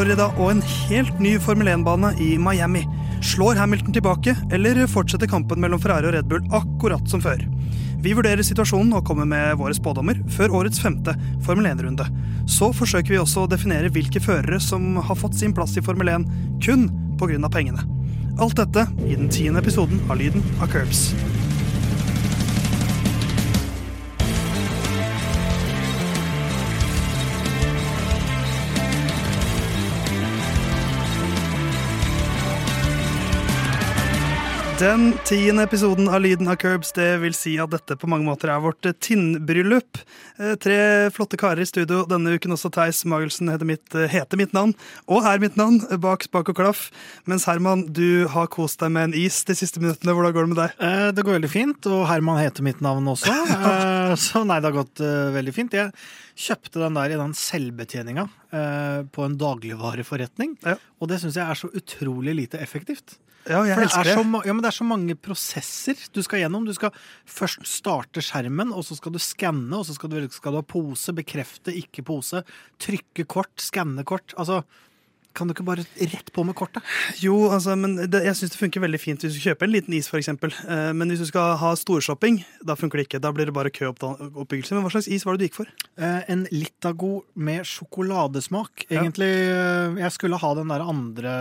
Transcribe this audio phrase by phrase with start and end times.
[0.00, 2.86] Florida og en helt ny Formel 1-bane i Miami.
[3.20, 7.42] Slår Hamilton tilbake, eller fortsetter kampen mellom Ferrari og Red Bull akkurat som før?
[8.00, 11.12] Vi vurderer situasjonen og kommer med våre spådommer før årets femte
[11.44, 12.06] Formel 1-runde.
[12.48, 16.14] Så forsøker vi også å definere hvilke førere som har fått sin plass i Formel
[16.14, 16.24] 1
[16.64, 16.88] kun
[17.20, 17.52] pga.
[17.52, 17.84] pengene.
[18.40, 21.10] Alt dette i den tiende episoden av Lyden av Curbs.
[34.80, 38.48] Den tiende episoden av Lyden av Curbs, det vil si at dette på mange måter
[38.48, 39.98] er vårt tinnbryllup.
[40.40, 40.76] Eh, Tre
[41.12, 42.70] flotte karer i studio denne uken også.
[42.72, 44.72] Theis Magelsen heter mitt, eh, heter mitt navn,
[45.06, 46.86] og er mitt navn, bak spak og klaff.
[47.28, 50.14] Mens Herman, du har kost deg med en is de siste minuttene.
[50.16, 50.70] Hvordan går det med deg?
[50.80, 53.28] Eh, Det går veldig fint, og Herman heter mitt navn også.
[53.60, 55.72] Eh, Så nei, det har gått eh, veldig fint.
[55.72, 55.92] Jeg
[56.40, 58.24] kjøpte den der i den selvbetjeninga
[58.56, 60.76] eh, på en dagligvareforretning, Ja.
[61.00, 63.18] og det syns jeg er så utrolig lite effektivt.
[63.48, 64.14] Ja, jeg For det elsker er, det.
[64.18, 66.66] så, ma- ja, men det er så mange prosesser du skal gjennom.
[66.68, 66.92] Du skal
[67.24, 70.66] først starte skjermen, og så skal du skanne, og så skal du, skal du ha
[70.68, 72.42] pose, bekrefte, ikke pose,
[72.78, 74.34] trykke kort, skanne kort.
[74.36, 74.60] Altså,
[75.34, 76.82] kan du ikke bare rett på med kortet?
[77.22, 79.94] Jo, altså, men det, jeg syns det funker veldig fint hvis du kjøper en liten
[79.96, 80.28] is, f.eks.
[80.32, 83.20] Eh, men hvis du skal ha storshopping, da funker det ikke.
[83.22, 84.74] Da blir det bare køoppbyggelse.
[84.76, 85.70] Men hva slags is var det du gikk for?
[86.00, 88.86] Eh, en Litago med sjokoladesmak.
[88.90, 91.34] Egentlig, eh, jeg skulle ha den der andre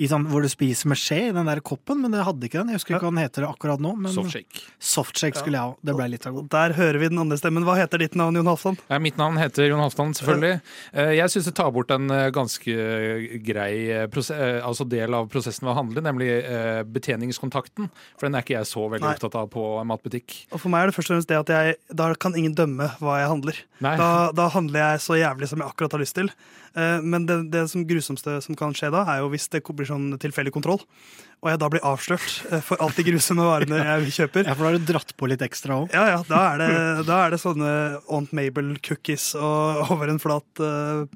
[0.00, 2.60] i sånn, hvor du spiser med skje i den der koppen, men det hadde ikke
[2.62, 2.70] den.
[2.72, 3.94] Jeg husker ikke hva den heter akkurat nå.
[4.00, 4.62] Men Softshake.
[4.80, 5.74] Softshake skulle jeg ha.
[5.84, 6.44] Det ble Litago.
[6.52, 7.64] Der hører vi den andre stemmen.
[7.68, 8.78] Hva heter ditt navn, Jon Halvdan?
[8.90, 10.60] Ja, mitt navn heter Jon Halvdan, selvfølgelig.
[10.94, 12.76] Eh, Jeg syns det tar bort en eh, ganske
[13.46, 17.90] grei eh, eh, altså del av prosessen ved å handle, nemlig eh, betjeningskontakten.
[18.18, 19.16] For den er ikke jeg så veldig Nei.
[19.18, 20.40] opptatt av på matbutikk.
[20.50, 22.90] Og For meg er det først og fremst det at jeg, da kan ingen dømme
[23.02, 23.62] hva jeg handler.
[23.80, 26.32] Da, da handler jeg så jævlig som jeg akkurat har lyst til.
[26.76, 29.88] Eh, Men det, det som grusomste som kan skje da, er jo hvis det blir
[29.88, 30.82] sånn tilfeldig kontroll,
[31.40, 34.46] og jeg da blir avslørt eh, for alt de grusomme varene jeg kjøper.
[34.46, 35.94] Ja, for da har du dratt på litt ekstra òg.
[35.96, 36.72] Ja, ja, da er det,
[37.08, 37.72] da er det sånne
[38.12, 41.06] Aunt Mabel-cookies og over en flat uh,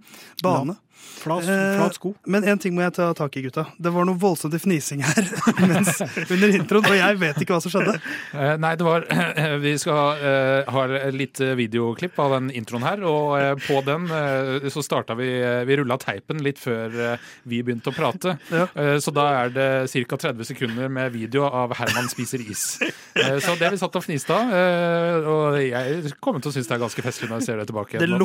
[0.43, 0.79] bane.
[1.25, 2.11] Flat, Eh, flat sko.
[2.29, 3.65] Men en ting må jeg ta tak i, gutta.
[3.81, 5.25] Det var noe voldsomt i fnising her
[5.71, 7.95] mens, under introen, og jeg vet ikke hva som skjedde.
[8.35, 9.07] Eh, Nei, det var
[9.65, 14.69] Vi skal eh, ha litt videoklipp av den introen her, og eh, på den eh,
[14.73, 15.29] så starta vi
[15.69, 18.37] Vi rulla teipen litt før eh, vi begynte å prate.
[18.53, 18.67] Ja.
[18.75, 19.69] Eh, Så da er det
[20.09, 20.17] ca.
[20.29, 22.79] 30 sekunder med video av Herman spiser is.
[22.83, 26.69] Eh, Så det vi satt og fniste av, eh, og jeg kommer til å synes
[26.69, 28.19] det er ganske festlig når jeg ser det tilbake Det igjen.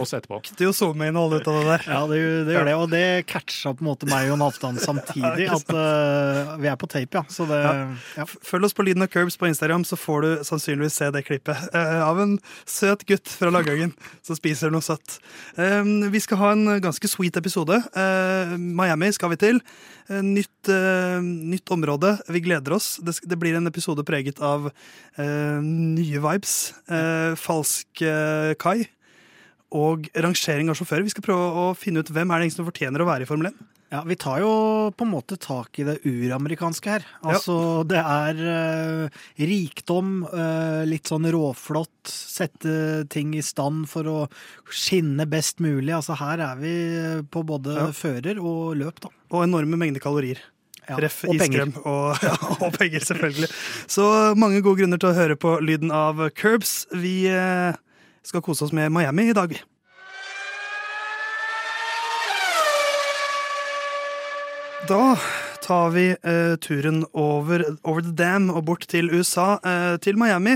[0.49, 1.83] Det er jo SoMe-innhold ut av det der.
[1.89, 2.68] Ja, det, det gjør det.
[2.77, 5.47] Og det catcha på en måte meg og Jon Halvdan samtidig.
[5.53, 7.23] At uh, vi er på tape, ja.
[7.31, 8.25] Så det ja.
[8.25, 11.69] Følg oss på Lyden og Curbs på Instagram, så får du sannsynligvis se det klippet
[11.75, 12.35] uh, av en
[12.69, 13.93] søt gutt fra Lagangen
[14.25, 15.19] som spiser noe søtt.
[15.59, 17.79] Uh, vi skal ha en ganske sweet episode.
[17.97, 19.59] Eh, Miami skal vi til.
[20.09, 20.69] Nytt,
[21.21, 22.15] nytt område.
[22.33, 22.95] Vi gleder oss.
[23.05, 24.71] Det, det blir en episode preget av
[25.19, 26.55] nye vibes.
[27.37, 28.05] Falsk
[28.61, 28.77] kai.
[29.75, 31.05] Og rangering av sjåfører.
[31.05, 33.51] Vi skal prøve å finne ut hvem er det som fortjener å være i Formel
[33.51, 33.59] 1.
[33.89, 34.49] Ja, Vi tar jo
[34.93, 37.05] på en måte tak i det uramerikanske her.
[37.25, 44.19] Altså, Det er uh, rikdom, uh, litt sånn råflott, sette ting i stand for å
[44.69, 45.89] skinne best mulig.
[45.97, 46.75] Altså Her er vi
[47.33, 47.87] på både Ja.
[47.93, 49.09] fører og løp, da.
[49.33, 50.37] Og enorme mengder kalorier.
[50.89, 51.65] Ja, Ref og penger.
[51.69, 52.33] iskrem og, ja,
[52.65, 53.49] og penger, selvfølgelig.
[53.89, 54.05] Så
[54.37, 56.87] mange gode grunner til å høre på lyden av Curbs.
[56.93, 57.73] Vi eh,
[58.23, 59.49] skal kose oss med Miami i dag.
[59.49, 59.61] vi.
[64.89, 65.17] Da
[65.61, 70.55] tar vi eh, turen over, over the dam og bort til USA, eh, til Miami.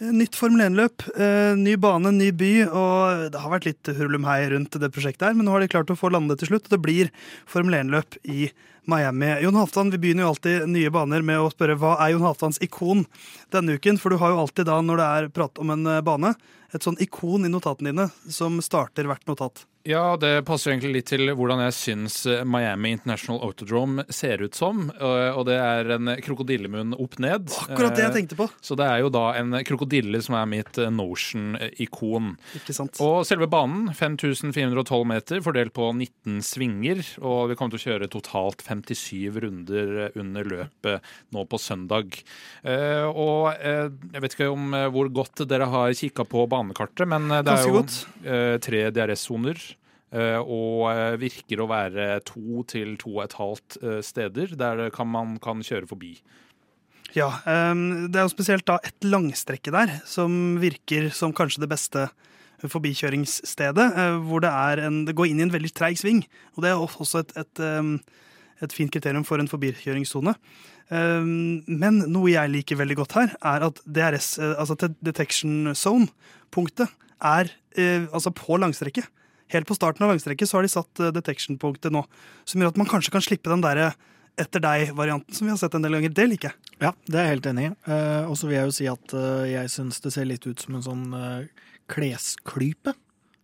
[0.00, 4.38] Eh, Nytt Formel 1-løp, eh, ny bane, ny by, og det har vært litt hurlumhei
[4.54, 6.76] rundt det prosjektet her, men nå har de klart å få landet til slutt, og
[6.76, 7.12] det blir
[7.44, 8.72] Formel 1-løp i Miami.
[8.86, 12.60] Jon Halvdan, vi begynner jo alltid nye baner med å spørre hva er Jon Halvdans
[12.62, 13.02] ikon
[13.50, 13.98] denne uken?
[13.98, 16.36] For du har jo alltid da, når det er prat om en eh, bane,
[16.70, 19.64] et sånn ikon i notatene dine som starter hvert notat.
[19.86, 24.54] Ja, det passer egentlig litt til hvordan jeg syns eh, Miami International Autodrome ser ut
[24.58, 24.90] som.
[24.98, 27.46] og- Og det er en krokodillemunn opp ned.
[27.54, 28.48] Akkurat det jeg Eh, tenkte på.
[28.60, 32.36] Så det er jo da en krokodille som er mitt eh, Notion-ikon.
[32.56, 32.98] Ikke sant?
[33.00, 37.04] Og selve banen, 5412 meter, fordelt på 19 svinger.
[37.22, 41.00] Og vi kommer til å kjøre totalt 57 runder under løpet
[41.32, 42.22] nå på søndag.
[42.64, 47.06] Eh, og eh, jeg vet ikke om eh, hvor godt dere har kikka på banekartet,
[47.06, 47.84] men eh, det er jo
[48.24, 49.75] eh, tre DRS-soner.
[50.14, 54.86] Eh, og eh, virker å være to til to og et halvt eh, steder der
[54.94, 56.14] kan, man kan kjøre forbi.
[57.16, 61.70] Ja, ehm, Det er jo spesielt da et langstrekke der som virker som kanskje det
[61.72, 62.08] beste
[62.56, 63.86] forbikjøringsstedet,
[64.24, 64.50] hvor det,
[64.80, 66.22] en, det går inn i en veldig treig sving.
[66.56, 67.98] Og det er også et, et, um,
[68.64, 70.32] et fint kriterium for en forbikjøringssone.
[70.88, 76.88] Um, men noe jeg liker veldig godt her, er at DRS, altså detection zone-punktet,
[77.20, 79.12] er altså på langstrekket.
[79.54, 82.02] Helt på starten av langstrekket så har de satt eh, detection-punktet nå,
[82.44, 83.92] som gjør at man kanskje kan slippe den derre
[84.36, 86.12] etter deg-varianten som vi har sett en del ganger.
[86.12, 86.74] Det liker jeg.
[86.82, 87.72] Ja, det er jeg helt enig i.
[87.88, 90.62] Eh, og så vil jeg jo si at eh, jeg syns det ser litt ut
[90.62, 92.96] som en sånn eh, klesklype.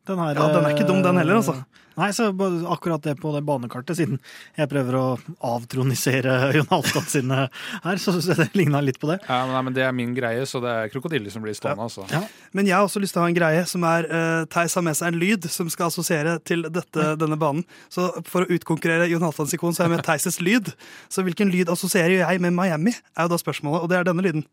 [0.09, 1.53] Den her, Ja, den er ikke dum, den heller, altså.
[1.61, 2.31] eh, Nei, så
[2.73, 4.17] akkurat det på det banekartet, siden
[4.57, 5.03] jeg prøver å
[5.45, 7.43] avtronisere Jon Halvdan sine
[7.85, 9.19] her, så syns jeg det ligna litt på det.
[9.29, 11.85] Ja, men, nei, men Det er min greie, så det er krokodiller som blir stående.
[11.85, 12.07] altså.
[12.11, 12.23] Ja.
[12.57, 14.87] Men jeg har også lyst til å ha en greie som er uh, Theis har
[14.89, 17.63] med seg en lyd som skal assosiere til dette, denne banen.
[17.93, 20.73] Så for å utkonkurrere Jon Halvdans ikon, så har jeg med Theises lyd.
[21.13, 24.25] Så hvilken lyd assosierer jeg med Miami, er jo da spørsmålet, og det er denne
[24.25, 24.47] lyden.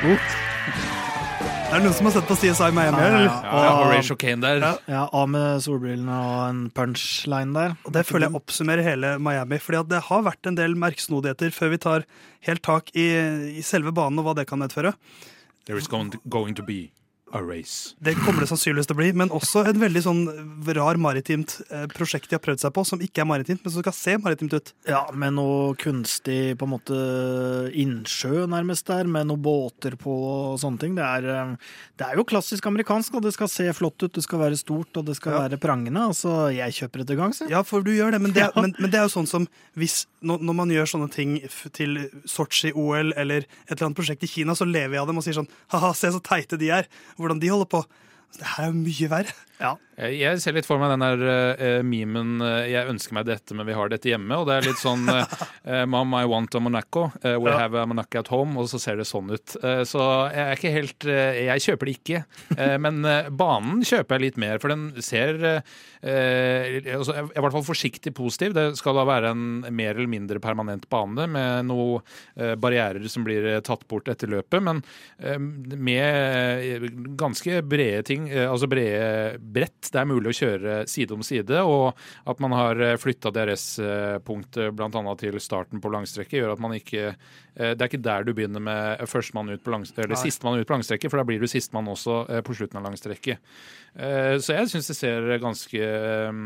[0.00, 0.49] Er
[1.70, 2.98] det er noen som har sett på CSI Miami?
[2.98, 3.34] Ja, ja, ja.
[3.46, 4.62] Ja, ja, og der.
[4.64, 4.70] Ja.
[4.90, 7.76] Ja, Av med solbrillene og en punchline der.
[7.86, 9.60] Og det føler jeg oppsummerer hele Miami.
[9.62, 12.06] fordi at det har vært en del merksnodigheter før vi tar
[12.48, 13.06] helt tak i,
[13.54, 14.96] i selve banen og hva det kan medføre.
[15.70, 16.90] There is going to, going to be
[17.32, 17.94] a race.
[18.02, 20.22] Det kommer det sannsynligvis til å bli, men også et veldig sånn
[20.74, 23.84] rar maritimt eh, prosjekt de har prøvd seg på, som ikke er maritimt, men som
[23.84, 24.72] skal se maritimt ut.
[24.88, 26.98] Ja, med noe kunstig på en måte
[27.78, 30.94] innsjø nærmest der, med noen båter på og sånne ting.
[30.98, 31.54] Det er, eh,
[32.00, 34.96] det er jo klassisk amerikansk, og det skal se flott ut, det skal være stort
[35.00, 35.42] og det skal Ja.
[35.48, 36.00] være prangende.
[36.10, 37.48] Altså, jeg kjøper etter gang, så.
[37.48, 38.50] Ja, for du gjør det, men det, Ja.
[38.60, 39.46] men, men det er jo sånn som
[39.76, 41.40] hvis når, når man gjør sånne ting
[41.72, 43.46] til Sotsji-OL eller et
[43.76, 46.10] eller annet prosjekt i Kina, så lever jeg av dem og sier sånn ha-ha, se
[46.12, 46.86] så teite de er,
[47.22, 47.84] hvordan de holder på.
[48.36, 49.36] Det her er jo mye verre.
[49.60, 49.76] Ja.
[50.00, 51.20] Jeg ser litt for meg den der
[51.60, 54.32] uh, memen uh, 'Jeg ønsker meg dette, men vi har dette hjemme'.
[54.40, 57.10] Og det er litt sånn uh, 'Mom, I want a Monaco.
[57.20, 57.58] Uh, we Ja.
[57.58, 58.56] have a Monaco at home'.
[58.56, 59.56] Og så ser det sånn ut.
[59.84, 60.00] Så
[60.32, 62.20] jeg er ikke helt Jeg kjøper det ikke.
[62.80, 63.02] Men
[63.36, 65.36] banen kjøper jeg litt mer, for den ser
[66.00, 68.54] altså, jeg er I hvert fall forsiktig positiv.
[68.56, 72.00] Det skal da være en mer eller mindre permanent bane med noen
[72.60, 74.80] barrierer som blir tatt bort etter løpet, men
[75.76, 76.88] med
[77.20, 79.90] ganske brede ting, altså brede brett.
[79.92, 81.98] Det er mulig å kjøre side om side, og
[82.30, 85.14] at man har flytta DRS-punktet bl.a.
[85.20, 88.62] til starten på langstrekket, gjør at man ikke eh, Det er ikke der du begynner
[88.64, 91.90] med førstemann ut på langstrekket, eller sistemann ut på langstrekket, for da blir du sistemann
[91.90, 93.52] også eh, på slutten av langstrekket.
[93.96, 96.40] Eh, Så jeg syns det ser ganske eh,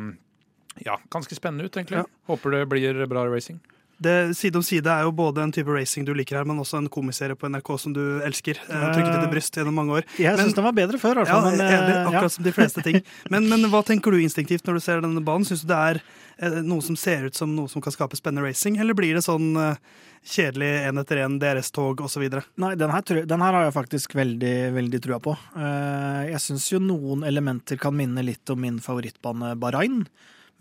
[0.84, 2.02] ja, ganske spennende ut, egentlig.
[2.02, 2.08] Ja.
[2.30, 3.60] Håper det blir bra racing.
[4.04, 6.80] Det, side om side er jo både en type racing du liker her, men også
[6.80, 8.60] en komiserie på NRK som du elsker.
[8.64, 10.08] Eh, trykket ditt i bryst gjennom mange år.
[10.20, 11.48] Jeg syns den var bedre før, i hvert fall.
[11.48, 12.34] Ja, men, er enig, akkurat ja.
[12.36, 13.00] som de fleste ting.
[13.32, 15.46] Men, men hva tenker du instinktivt når du ser denne banen?
[15.48, 16.02] Syns du det er
[16.36, 19.24] eh, noe som ser ut som noe som kan skape spennende racing, eller blir det
[19.24, 19.80] sånn eh,
[20.24, 22.26] kjedelig én etter én DRS-tog osv.?
[22.60, 25.36] Nei, den her, den her har jeg faktisk veldig, veldig trua på.
[25.56, 30.04] Eh, Jeg syns jo noen elementer kan minne litt om min favorittbane Bahrain.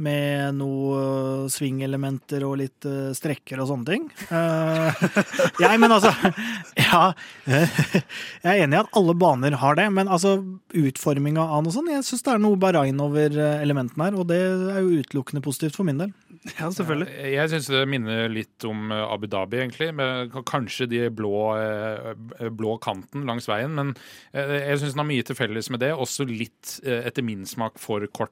[0.02, 4.08] Med noe swing-elementer og litt eh, strekker og sånne ting.
[4.34, 5.04] Eh,
[5.64, 6.10] jeg, men altså
[6.80, 7.04] Ja.
[7.46, 10.36] Jeg er enig i at alle baner har det, men altså
[10.74, 14.28] utforminga av noe sånt Jeg syns det er noe Bahrain over eh, elementene her, og
[14.32, 16.14] det er jo utelukkende positivt for min del.
[16.58, 17.08] Ja, selvfølgelig.
[17.22, 19.92] Eh, Jeg syns det minner litt om eh, Abu Dhabi, egentlig.
[19.96, 23.78] Med kanskje de blå, eh, blå kanten langs veien.
[23.78, 23.94] Men
[24.34, 25.94] eh, jeg syns den har mye til felles med det.
[25.96, 28.32] Også litt, eh, etter min smak, for kort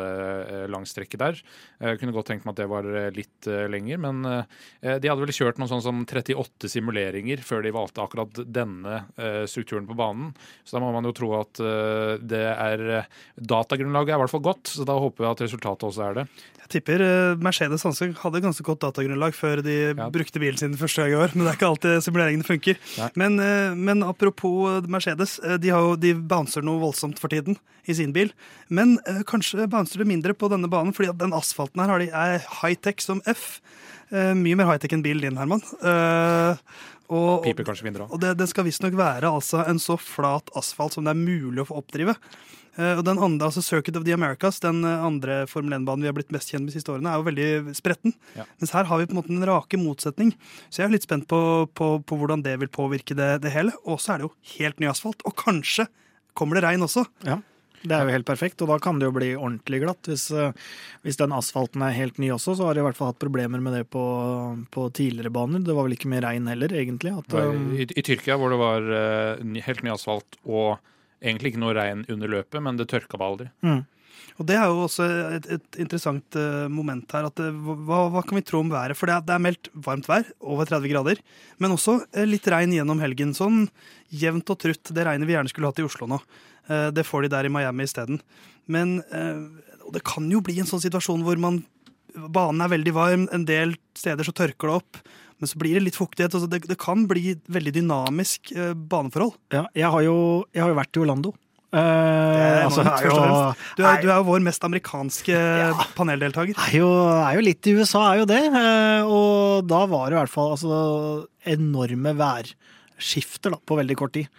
[0.00, 1.40] eh, start-mål-langstrekke der.
[1.82, 4.00] Jeg kunne godt tenkt meg at det var eh, litt eh, lenger.
[4.02, 8.42] Men eh, de hadde vel kjørt noe sånn som 38 simuleringer før de valgte akkurat
[8.46, 10.32] denne eh, strukturen på banen.
[10.64, 14.32] Så da må man jo tro at eh, det er eh, Datagrunnlaget er i hvert
[14.32, 16.26] fall godt, så da håper vi at resultatet også er det.
[16.72, 20.08] Tipper eh, Mercedes Hansen hadde ganske godt datagrunnlag før de Ja.
[20.12, 22.80] brukte bilen sin første gang i år, men det er ikke alltid simuleringene funker.
[23.20, 27.58] Men, eh, men apropos eh, Mercedes, de, har jo, de bouncer noe voldsomt for tiden
[27.86, 28.32] i sin bil.
[28.70, 28.96] Men
[29.28, 33.20] kanskje bouncer det mindre på denne banen, fordi at den asfalten her er high-tech som
[33.26, 33.60] F.
[34.12, 35.62] Mye mer high-tech enn bilen din, Herman.
[37.12, 40.96] Og, Piper kanskje mindre og det, det skal visstnok være altså en så flat asfalt
[40.96, 42.16] som det er mulig å få oppdrive.
[42.72, 46.08] Uh, og den andre, altså Circuit of the Americas, den eh, andre Formel 1-banen vi
[46.08, 48.14] har blitt mest kjent med de siste årene, er jo veldig spretten.
[48.38, 48.46] Ja.
[48.62, 50.32] Mens her har vi på en måte en rake motsetning.
[50.70, 51.40] Så jeg er litt spent på,
[51.76, 53.76] på, på hvordan det vil påvirke det, det hele.
[53.84, 55.20] Og så er det jo helt ny asfalt.
[55.28, 55.84] Og kanskje
[56.38, 57.04] kommer det regn også.
[57.28, 57.42] Ja,
[57.82, 60.08] det er jo helt perfekt, og da kan det jo bli ordentlig glatt.
[60.10, 60.54] Hvis, eh,
[61.06, 63.62] hvis den asfalten er helt ny også, så har de i hvert fall hatt problemer
[63.62, 64.04] med det på,
[64.74, 65.64] på tidligere baner.
[65.66, 67.14] Det var vel ikke med regn heller, egentlig.
[67.22, 70.78] At, um, I, I Tyrkia hvor det var eh, helt ny asfalt og
[71.22, 73.50] egentlig ikke noe regn under løpet, men det tørka bare aldri.
[73.66, 73.82] mm.
[74.40, 77.26] Og det er jo også et, et interessant uh, moment her.
[77.28, 78.96] At, uh, hva, hva, kan vi tro om været?
[78.98, 81.20] For det er, det er meldt varmt vær, over 30 grader.
[81.62, 83.34] Men også uh, litt regn gjennom helgen.
[83.36, 83.66] Sånn
[84.22, 84.92] jevnt og trutt.
[84.94, 86.20] Det regnet vi gjerne skulle hatt i Oslo nå.
[86.94, 88.20] Det får de der i Miami isteden.
[88.70, 89.00] Men
[89.92, 91.60] det kan jo bli en sånn situasjon hvor man
[92.12, 95.02] banen er veldig varm, en del steder så tørker det opp.
[95.42, 96.34] Men så blir det litt fuktighet.
[96.36, 99.34] Altså det, det, kan bli veldig dynamisk eh, baneforhold.
[99.54, 100.18] Ja, jeg har, jo,
[100.54, 101.32] jeg har jo vært i Orlando.
[101.72, 103.16] Eh, altså, er jo,
[103.78, 106.54] du, er, du, er, jo vår mest amerikanske ja, paneldeltaker.
[106.68, 108.42] Er jo, er jo litt i USA, er jo det.
[108.44, 110.78] Eh, og da var det i hvert fall altså,
[111.56, 112.14] enorme
[113.02, 114.30] værskifter da, på veldig kort tid.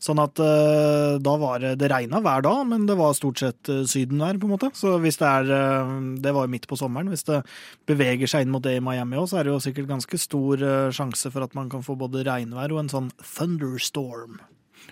[0.00, 3.68] Sånn at uh, da var det Det regna hver dag, men det var stort sett
[3.68, 4.70] uh, sydenvær, på en måte.
[4.72, 5.90] Så hvis det er uh,
[6.24, 7.10] Det var jo midt på sommeren.
[7.12, 7.42] Hvis det
[7.88, 10.64] beveger seg inn mot det i Miami òg, så er det jo sikkert ganske stor
[10.96, 14.40] sjanse for at man kan få både regnvær og en sånn thunderstorm.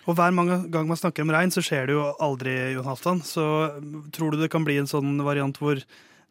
[0.08, 0.36] Og hver
[0.68, 3.24] gang man snakker om regn, så skjer det jo aldri, Jon Halvdan.
[3.24, 3.44] Så
[4.12, 5.80] tror du det kan bli en sånn variant hvor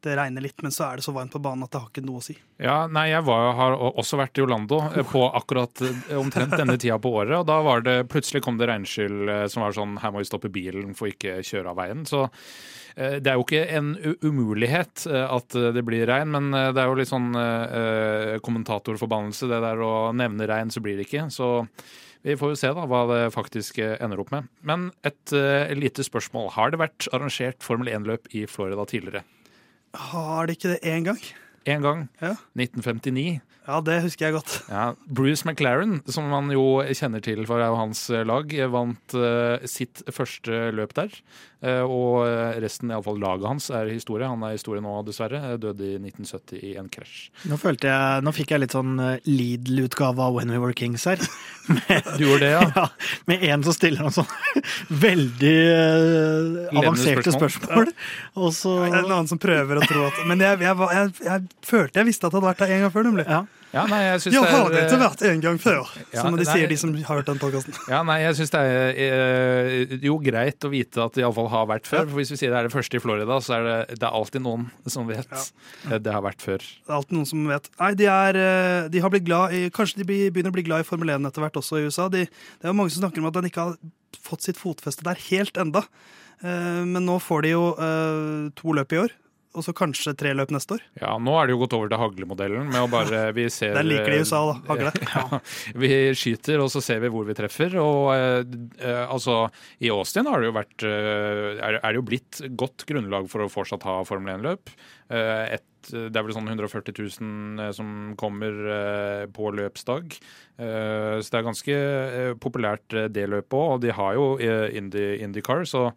[0.05, 2.05] det regner litt, men så er det så varmt på banen at det har ikke
[2.05, 2.35] noe å si.
[2.61, 6.77] Ja, nei, Jeg var, har også vært i Orlando eh, på akkurat eh, omtrent denne
[6.81, 7.35] tida på året.
[7.39, 10.29] og Da var det plutselig kom det regnskyll eh, som var sånn her må vi
[10.29, 12.05] stoppe bilen for ikke kjøre av veien.
[12.09, 12.27] Så
[12.97, 13.91] det er jo ikke en
[14.25, 17.27] umulighet at det blir regn, men det er jo litt sånn
[18.41, 19.45] kommentatorforbannelse.
[19.51, 21.27] Det der å nevne regn, så blir det ikke.
[21.29, 21.67] Så
[22.25, 24.49] vi får jo se da hva det faktisk ender opp med.
[24.65, 25.35] Men et
[25.77, 26.55] lite spørsmål.
[26.57, 29.21] Har det vært arrangert Formel 1-løp i Florida tidligere?
[29.93, 31.19] Har de ikke det én gang?
[31.69, 32.09] Én gang.
[32.21, 32.35] Ja.
[32.55, 33.39] 1959.
[33.67, 34.53] Ja, det husker jeg godt.
[34.71, 40.69] Ja, Bruce McLaren, som man jo kjenner til for hans lag, vant uh, sitt første
[40.71, 41.11] løp der.
[41.57, 44.29] Uh, og resten, iallfall laget hans, er historie.
[44.29, 45.57] Han er historie nå, dessverre.
[45.59, 47.27] Døde i 1970 i en krasj.
[47.51, 51.03] Nå følte jeg, nå fikk jeg litt sånn uh, Lidl-utgave av When We Were Kings
[51.09, 51.19] her.
[51.67, 52.63] Med, du gjorde det, ja?
[52.77, 52.87] ja
[53.27, 54.31] med en som stiller noen sånn
[55.05, 55.57] veldig
[56.71, 57.91] avanserte spørsmål.
[57.91, 58.07] Ja.
[58.39, 61.99] Og så En annen som prøver å tro at Men jeg, jeg, jeg, jeg følte
[61.99, 63.27] jeg visste at det hadde vært der en gang før, nemlig.
[63.27, 63.43] Ja.
[63.73, 66.45] Ja, nei, jeg ja, det har det etter hvert en gang før, ja, som de
[66.45, 67.75] nei, sier, de som har hørt den podkasten.
[67.91, 71.67] Ja, nei, jeg syns det er eh, jo greit å vite at det iallfall har
[71.73, 72.05] vært før.
[72.07, 74.15] For hvis vi sier det er det første i Florida, så er det, det er
[74.21, 75.99] alltid noen som vet ja.
[75.99, 76.63] det har vært før.
[76.63, 77.69] Det er alltid noen som vet.
[77.81, 80.85] Nei, de, er, eh, de har blitt glad i Kanskje de begynner å bli glad
[80.85, 82.07] i Formel 1 etter hvert også i USA.
[82.13, 83.77] De, det er jo mange som snakker om at den ikke har
[84.23, 85.83] fått sitt fotfeste der helt enda.
[86.39, 87.71] Eh, men nå får de jo
[88.55, 89.21] to løp i år
[89.57, 90.83] og så kanskje tre løp neste år.
[91.01, 92.69] Ja, nå er det jo gått over til haglemodellen.
[92.71, 93.75] med å bare, vi ser...
[93.77, 94.57] Den liker de i USA, da.
[94.71, 94.93] Hagle.
[95.17, 95.39] Ja,
[95.79, 97.73] vi skyter, og så ser vi hvor vi treffer.
[97.81, 98.41] Og eh,
[98.79, 99.47] eh, altså,
[99.81, 103.45] i Austin har det jo vært eh, er, er det jo blitt godt grunnlag for
[103.45, 104.77] å fortsatt ha Formel 1-løp.
[105.07, 110.19] Eh, det er vel sånn 140 000 eh, som kommer eh, på løpsdag.
[110.57, 111.73] Så det er ganske
[112.41, 113.75] populært, det løpet òg.
[113.75, 115.91] Og de har jo Indy, IndyCar, så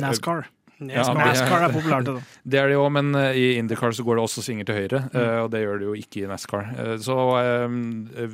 [0.00, 0.46] NASCAR.
[0.76, 2.08] Ja, NASCAR er populært.
[2.08, 2.20] Da.
[2.52, 5.02] Det er det jo, men eh, i IndyCar så går det også svinger til høyre.
[5.08, 5.16] Mm.
[5.22, 6.70] Eh, og det gjør det jo ikke i NASCAR.
[6.76, 7.16] Eh, så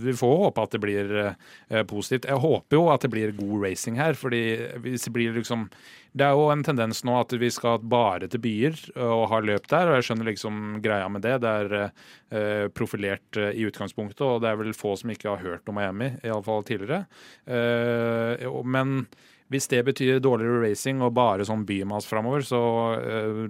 [0.02, 1.16] vi får håpe at det blir
[1.88, 2.26] positivt.
[2.28, 4.42] Jeg håper jo at det blir god racing her, fordi
[4.82, 5.68] hvis det blir liksom
[6.12, 9.64] det er jo en tendens nå at vi skal bare til byer og ha løp
[9.70, 11.38] der, og jeg skjønner liksom greia med det.
[11.40, 15.40] Det er uh, profilert uh, i utgangspunktet, og det er vel få som ikke har
[15.40, 17.06] hørt om Miami, iallfall tidligere.
[17.49, 19.06] Uh, men
[19.52, 22.61] hvis det betyr dårligere racing og bare sånn bymas framover, så
[22.97, 23.42] uh,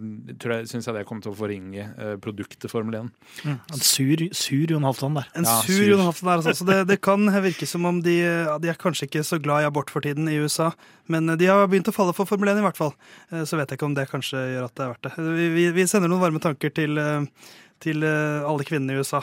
[0.69, 3.11] syns jeg det kommer til å forringe uh, produktet Formel 1.
[3.47, 3.55] Mm.
[3.57, 5.31] En sur, sur Jon Halvdan der.
[5.39, 6.67] En ja, sur, sur Jon Halvdan der, altså.
[6.69, 8.19] Det, det, kan virke som om de,
[8.63, 10.73] de, er kanskje ikke så glad i abort for tiden i USA,
[11.13, 12.95] men de har begynt å falle for Formel 1 i hvert fall.
[13.31, 15.29] Uh, så vet jeg ikke om det kanskje gjør at det er verdt det.
[15.41, 16.99] Vi, vi, vi sender noen varme tanker til
[17.83, 19.19] til alle kvinnene i USA.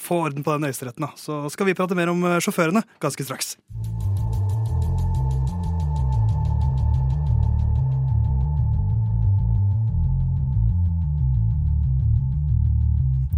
[0.00, 1.12] Få orden på den høyesteretten, da.
[1.20, 3.58] Så skal vi prate mer om sjåførene ganske straks.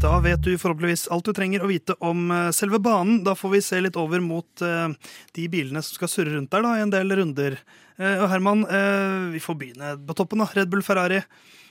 [0.04, 3.22] Da vet du forhåpentligvis alt du trenger å vite om eh, selve banen.
[3.24, 4.92] Da får vi se litt over mot uh,
[5.32, 7.56] de bilene som skal surre rundt der da, i en del runder.
[7.96, 8.66] Uh, og Herman,
[9.32, 10.42] vi får begynne på toppen.
[10.44, 11.22] da, Red Bull Ferrari.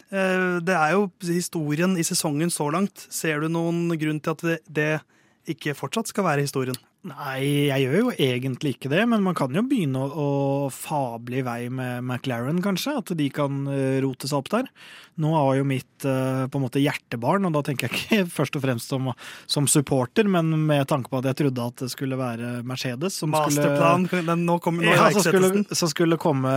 [0.09, 3.05] det er jo historien i sesongen så langt.
[3.13, 4.89] Ser du noen grunn til at det
[5.49, 6.77] ikke fortsatt skal være historien?
[7.03, 10.27] Nei, jeg gjør jo egentlig ikke det, men man kan jo begynne å, å
[10.71, 12.93] fable i vei med McLaren, kanskje.
[13.01, 14.69] At de kan uh, rote seg opp der.
[15.19, 18.55] Nå er jo mitt uh, på en måte hjertebarn, og da tenker jeg ikke først
[18.55, 19.11] og fremst som,
[19.51, 23.35] som, supporter, men med tanke på at jeg trodde at det skulle være Mercedes som
[23.35, 26.55] Masterplan, skulle, den nå kommer, nå ja, som skulle, som skulle komme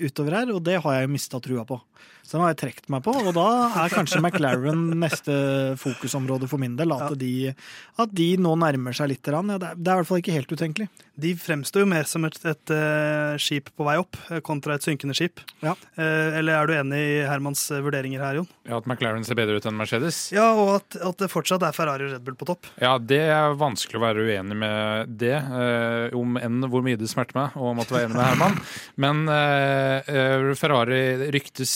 [0.00, 1.82] utover her, og det har jeg mista trua på.
[2.30, 3.44] Så den har jeg trukket meg på, og da
[3.82, 5.34] er kanskje McLaren neste
[5.82, 6.92] fokusområde for min del.
[6.94, 7.18] At, ja.
[7.18, 7.54] de,
[7.98, 9.26] at de, nå nærmer seg litt.
[9.26, 10.86] Ja, det er, det er i hvert fall ikke helt utenkelig.
[11.20, 14.14] De fremstår jo mer som et, et, et skip på vei opp,
[14.46, 15.42] kontra et synkende skip.
[15.58, 15.74] Ja.
[15.98, 18.48] Eh, eller er du enig i Hermans vurderinger her, Jon?
[18.62, 20.20] Ja, At McLaren ser bedre ut enn Mercedes?
[20.32, 22.70] Ja, og at, at, det fortsatt er Ferrari og Red Bull på topp.
[22.80, 25.34] Ja, det er vanskelig å være uenig med det.
[25.34, 28.62] Eh, om enn hvor mye det smerter meg å måtte være enig med Herman.
[29.02, 29.26] Men
[30.56, 31.02] Ferrari
[31.34, 31.74] ryktes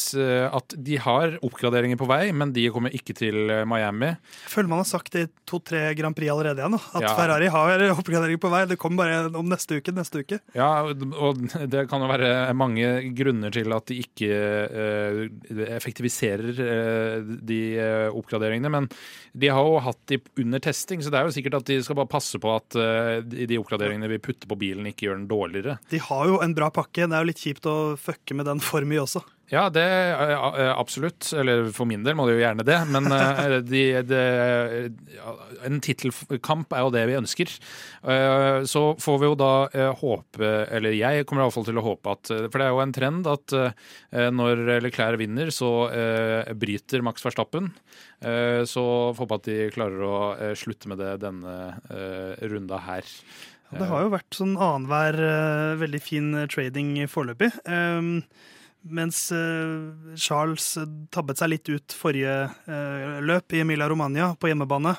[0.51, 4.13] at de har oppgraderinger på vei, men de kommer ikke til Miami.
[4.15, 7.13] Jeg føler man har sagt det i to-tre Grand Prix allerede igjen, at ja.
[7.17, 8.63] Ferrari har oppgraderinger på vei.
[8.71, 9.95] Det kommer bare om neste uke.
[9.95, 10.41] neste uke.
[10.57, 14.31] Ja, og det kan jo være mange grunner til at de ikke
[14.71, 15.21] uh,
[15.77, 17.61] effektiviserer uh, de
[18.15, 18.73] oppgraderingene.
[18.73, 18.89] Men
[19.33, 21.99] de har jo hatt de under testing, så det er jo sikkert at de skal
[21.99, 22.77] bare passe på at
[23.27, 25.79] de, de oppgraderingene vi putter på bilen, ikke gjør den dårligere.
[25.91, 27.07] De har jo en bra pakke.
[27.07, 29.25] Det er jo litt kjipt å fucke med den for mye også.
[29.53, 29.85] Ja, det
[30.73, 31.29] absolutt.
[31.37, 32.79] Eller for min del må det jo gjerne det.
[32.89, 33.09] Men
[33.69, 34.23] de, de,
[35.69, 37.53] en tittelkamp er jo det vi ønsker.
[38.71, 39.53] Så får vi jo da
[40.01, 43.29] håpe, eller jeg kommer iallfall til å håpe at For det er jo en trend
[43.31, 43.57] at
[44.35, 45.71] når Leclerc vinner, så
[46.57, 47.71] bryter Max Verstappen.
[48.21, 48.85] Så
[49.17, 50.17] får håpe at de klarer å
[50.59, 51.75] slutte med det denne
[52.49, 53.05] runda her.
[53.75, 55.17] Det har jo vært sånn annenhver
[55.81, 57.51] veldig fin trading foreløpig.
[58.85, 60.75] Mens uh, Charles
[61.15, 62.35] tabbet seg litt ut forrige
[62.69, 64.95] uh, løp i Emilia Romagna på hjemmebane.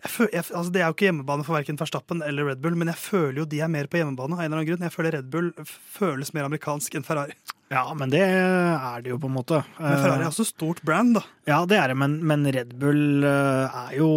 [0.00, 2.76] Jeg føler, jeg, altså det er jo ikke hjemmebane for verken Verstappen eller Red Bull,
[2.80, 4.32] men jeg føler jo de er mer på hjemmebane.
[4.32, 4.84] av en eller annen grunn.
[4.86, 7.36] Jeg føler Red Bull føles mer amerikansk enn Ferrari.
[7.70, 9.60] Ja, men det er det jo, på en måte.
[9.76, 11.26] Men Ferrari er også stort brand, da.
[11.52, 14.10] Ja, det er det, men, men Red Bull er jo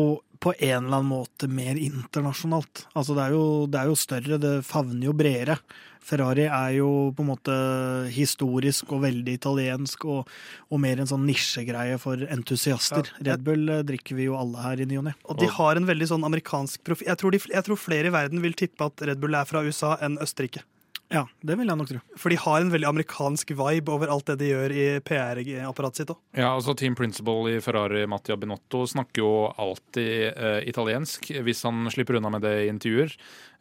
[0.44, 2.88] på en eller annen måte mer internasjonalt.
[2.98, 5.60] Altså det er jo, det er jo større, det favner jo bredere.
[6.04, 7.56] Ferrari er jo på en måte
[8.14, 10.30] historisk og veldig italiensk, og,
[10.70, 13.10] og mer en sånn nisjegreie for entusiaster.
[13.18, 15.16] Ja, Red Bull eh, drikker vi jo alle her i ny og ne.
[15.28, 17.10] Og de har en veldig sånn amerikansk profil.
[17.14, 20.20] Jeg, jeg, tror flere i verden vil tippe at Red Bull er fra USA enn
[20.24, 20.66] Østerrike.
[21.14, 22.00] Ja, det vil jeg nok tro.
[22.18, 26.14] For de har en veldig amerikansk vibe over alt det de gjør i PR-apparatet sitt
[26.14, 26.20] òg.
[26.34, 31.86] Ja, altså Team Principal i Ferrari, Mattia Binotto, snakker jo alltid eh, italiensk hvis han
[31.94, 33.14] slipper unna med det i intervjuer.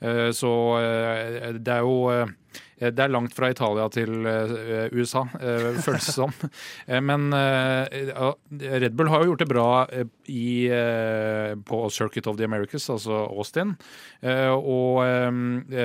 [0.02, 2.38] Eh, så eh, det er jo eh,
[2.82, 4.24] det er langt fra Italia til
[4.90, 5.20] USA,
[5.86, 6.32] føles det som.
[7.06, 9.66] Men Red Bull har jo gjort det bra
[10.26, 10.66] i,
[11.62, 13.76] på Circuit of the Americas, altså Austin.
[14.26, 14.98] Og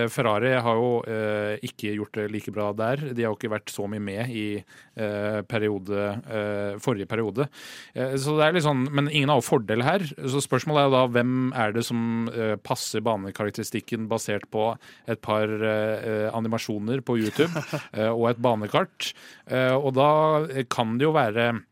[0.10, 0.90] Ferrari har jo
[1.70, 3.06] ikke gjort det like bra der.
[3.12, 4.48] De har jo ikke vært så mye med i
[5.54, 6.10] periode,
[6.82, 7.46] forrige periode.
[7.94, 10.08] Så det er litt sånn, Men ingen har jo fordel her.
[10.26, 12.26] Så spørsmålet er jo da hvem er det som
[12.66, 14.70] passer banekarakteristikken basert på
[15.08, 15.52] et par
[16.38, 17.52] animasjoner på YouTube
[17.98, 19.12] eh, og et banekart.
[19.48, 20.12] Eh, og da
[20.72, 21.64] kan det jo være Eh,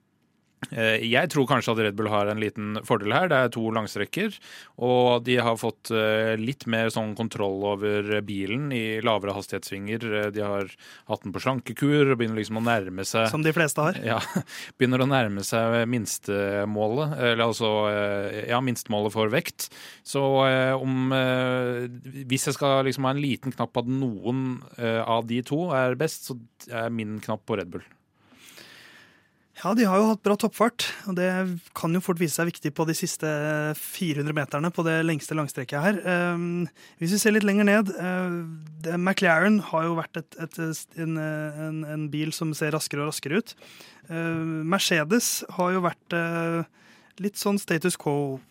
[0.73, 3.29] jeg tror kanskje at Red Bull har en liten fordel her.
[3.29, 4.37] Det er to langstrekker,
[4.81, 10.05] og de har fått eh, litt mer sånn kontroll over bilen i lavere hastighetssvinger.
[10.09, 10.71] Eh, de har
[11.11, 13.99] hatt den på slankekur og begynner liksom å nærme seg Som de fleste har?
[14.05, 14.19] Ja.
[14.79, 17.71] Begynner å nærme seg minstemålet, eller altså
[18.49, 19.69] ja, minstemålet for vekt.
[20.05, 21.11] Så om
[22.25, 25.97] Hvis jeg skal liksom ha en liten knapp på at noen av de to er
[25.99, 26.37] best, så
[26.71, 27.85] er min knapp på Red Bull.
[29.55, 31.29] Ja, de har jo hatt bra toppfart, og det
[31.77, 33.29] kan jo fort vise seg viktig på de siste
[33.79, 35.99] 400 meterne på det lengste langstrekket her.
[36.35, 36.65] Um,
[36.99, 40.59] hvis vi ser litt lenger ned uh, McLaren har jo vært et, et,
[40.99, 43.55] en, en, en, bil som ser raskere og raskere ut.
[44.11, 46.67] Uh, Mercedes har jo vært uh,
[47.23, 48.41] litt sånn status quo.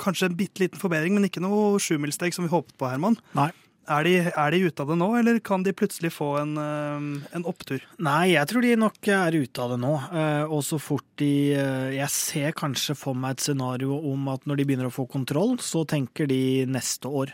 [0.00, 3.20] Kanskje en bitte liten forbedring, men ikke noe sjumilssteg som vi håpet på, Herman.
[3.36, 3.50] Nei.
[3.86, 7.26] Er de, er de, ute av det nå, eller kan de plutselig få en, eh,
[7.38, 7.84] en, opptur?
[8.02, 9.92] Nei, jeg tror de nok er ute av det nå.
[10.10, 14.42] Eh, og så fort de eh, Jeg ser kanskje for meg et scenario om at
[14.48, 17.30] når de begynner å få kontroll, så tenker de neste år.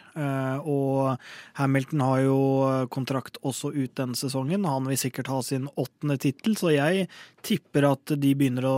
[0.69, 1.17] Og
[1.57, 2.39] Hamilton har jo
[2.93, 4.69] kontrakt også ut denne sesongen.
[4.69, 7.09] Han vil sikkert ha sin åttende tittel, så jeg
[7.43, 8.77] tipper at de begynner å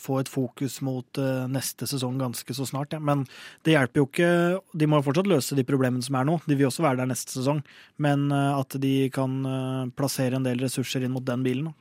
[0.00, 2.94] få et fokus mot neste sesong ganske så snart.
[2.94, 3.02] Ja.
[3.02, 3.26] Men
[3.66, 4.32] det hjelper jo ikke.
[4.78, 6.38] De må fortsatt løse de problemene som er nå.
[6.48, 7.60] De vil også være der neste sesong,
[7.98, 11.74] men eh, at de kan eh, plassere en del ressurser inn mot den bilen.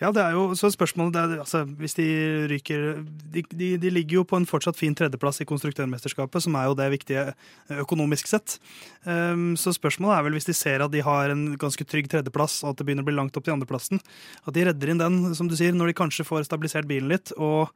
[0.00, 2.06] Ja, det er jo så spørsmålet er, altså, Hvis de
[2.48, 6.70] ryker de, de, de, ligger jo på en fortsatt fin tredjeplass i konstruktørmesterskapet, som er
[6.70, 8.56] jo det viktige eh, økonomisk sett.
[9.04, 12.62] Um, så spørsmålet er vel hvis de ser at de har en ganske trygg tredjeplass,
[12.64, 14.00] og at det begynner å bli langt opp til andreplassen,
[14.46, 17.34] at de redder inn den, som du sier, når de kanskje får stabilisert bilen litt.
[17.36, 17.68] og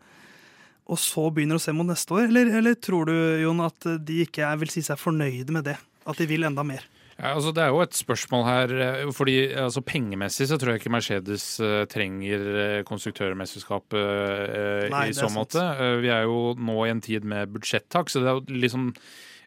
[0.85, 2.27] og så begynner å se mot neste år?
[2.29, 5.79] Eller, eller tror du Jon, at de ikke vil si seg fornøyde med det?
[6.07, 6.85] At de vil enda mer?
[7.15, 8.73] Ja, altså Det er jo et spørsmål her.
[8.87, 14.01] Eh, fordi altså Pengemessig så tror jeg ikke Mercedes uh, trenger uh, konstruktørmesterskapet
[15.05, 15.63] i så måte.
[16.03, 19.01] vi er jo nå i en tid med budsjettak, så det er jo liksom Eh,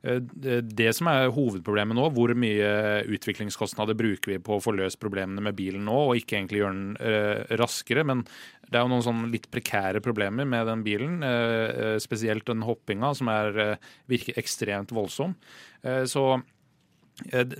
[0.08, 2.70] det som er hovedproblemet nå, hvor mye
[3.17, 6.78] utviklingskostnader bruker vi på å få løst problemene med bilen nå, og ikke egentlig gjøre
[6.78, 8.06] den uh, raskere.
[8.08, 8.26] Men
[8.67, 11.22] det er jo noen sånn litt prekære problemer med den bilen.
[12.04, 13.78] Spesielt den hoppinga, som er,
[14.12, 15.38] virker ekstremt voldsom.
[16.12, 16.26] Så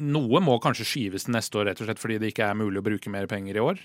[0.06, 2.82] noe må kanskje skyves til neste år, rett og slett fordi det ikke er mulig
[2.82, 3.80] å bruke mer penger i år.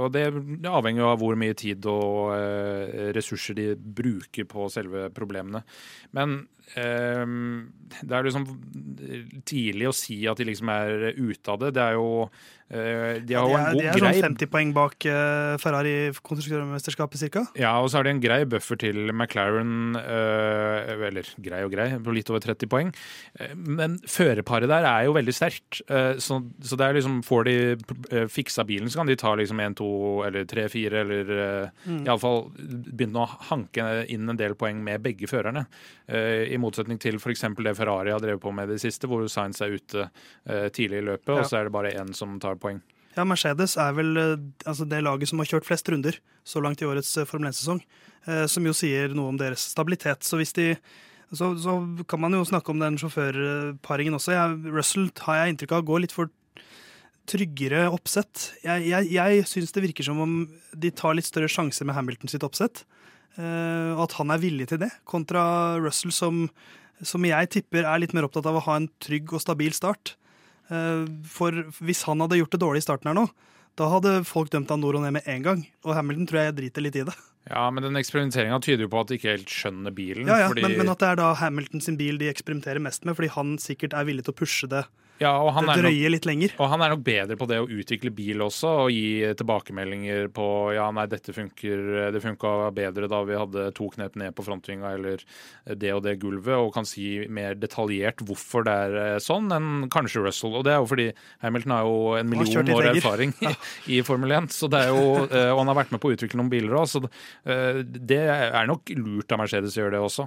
[0.00, 0.24] Og Det
[0.66, 2.34] avhenger av hvor mye tid og
[3.14, 5.62] ressurser de bruker på selve problemene.
[6.16, 6.40] Men
[6.74, 8.48] det er liksom
[9.46, 11.74] tidlig å si at de liksom er ute av det.
[11.78, 12.08] Det er jo
[12.63, 15.94] Eh, de har jo en god grei De er sånn 50 poeng bak uh, Ferrari
[16.24, 17.44] konstruktørmesterskapet ca.
[17.60, 21.90] Ja, og så har de en grei buffer til McLaren, uh, eller grei og grei,
[22.00, 22.92] på litt over 30 poeng.
[23.36, 27.54] Uh, men førerparet der er jo veldig sterkt, så, så, det er liksom får de
[28.30, 29.88] fiksa bilen, så kan de ta liksom 1, 2
[30.28, 31.32] eller 3, 4 eller
[31.84, 32.00] mm.
[32.06, 35.64] iallfall begynne å hanke inn en del poeng med begge førerne.
[36.08, 37.44] I motsetning til f.eks.
[37.58, 40.08] det Ferrari har drevet på med i det siste, hvor Science er ute
[40.76, 41.40] tidlig i løpet, ja.
[41.40, 42.82] og så er det bare én som tar poeng.
[43.14, 46.82] Ja, Mercedes er vel eh, altså det laget som har kjørt flest runder så langt
[46.82, 47.82] i årets eh, Formel 1-sesong.
[48.26, 50.26] Eh, som jo sier noe om deres stabilitet.
[50.26, 50.72] Så de
[51.34, 51.76] så, så
[52.10, 54.34] kan man jo snakke om den sjåførparingen også.
[54.34, 56.30] Jeg, Russell har jeg inntrykk av går litt for
[57.30, 58.50] tryggere oppsett.
[58.62, 60.34] Jeg, jeg, jeg syns det virker som om
[60.76, 62.84] de tar litt større sjanser med Hamilton sitt oppsett.
[63.40, 65.42] Og at han er villig til det, kontra
[65.82, 66.44] Russell, som,
[67.02, 70.14] som jeg tipper er litt mer opptatt av å ha en trygg og stabil start.
[70.72, 73.28] Eh, for hvis han hadde gjort det dårlig i starten her nå,
[73.74, 75.62] da hadde folk dømt han nord og ned med en gang.
[75.84, 77.14] Og Hamilton tror jeg driter litt i det.
[77.50, 80.28] Ja, men den eksperimenteringa tyder jo på at de ikke helt skjønner bilen.
[80.30, 80.62] Ja, ja fordi...
[80.64, 83.56] men, men, at det er da Hamilton sin bil de eksperimenterer mest med, fordi han
[83.60, 84.84] sikkert er villig til å pushe det
[85.22, 86.54] ja, og han det drøyer litt lenger.
[86.58, 90.46] Og han er nok bedre på det å utvikle bil også, og gi tilbakemeldinger på
[90.74, 94.94] ja, nei, dette funker, det funka bedre da vi hadde to knep ned på frontvinga
[94.98, 95.22] eller
[95.70, 99.88] det og det gulvet, og kan si mer detaljert hvorfor det er eh, sånn, enn
[99.92, 100.58] kanskje Russell.
[100.58, 101.08] Og det er jo fordi
[101.44, 103.54] Hamilton har jo en million år erfaring i,
[103.98, 106.16] i, Formel 1, så det er jo, eh, og han har vært med på å
[106.18, 110.08] utvikle noen biler òg, så eh, det er nok lurt av Mercedes å gjøre det
[110.08, 110.26] også.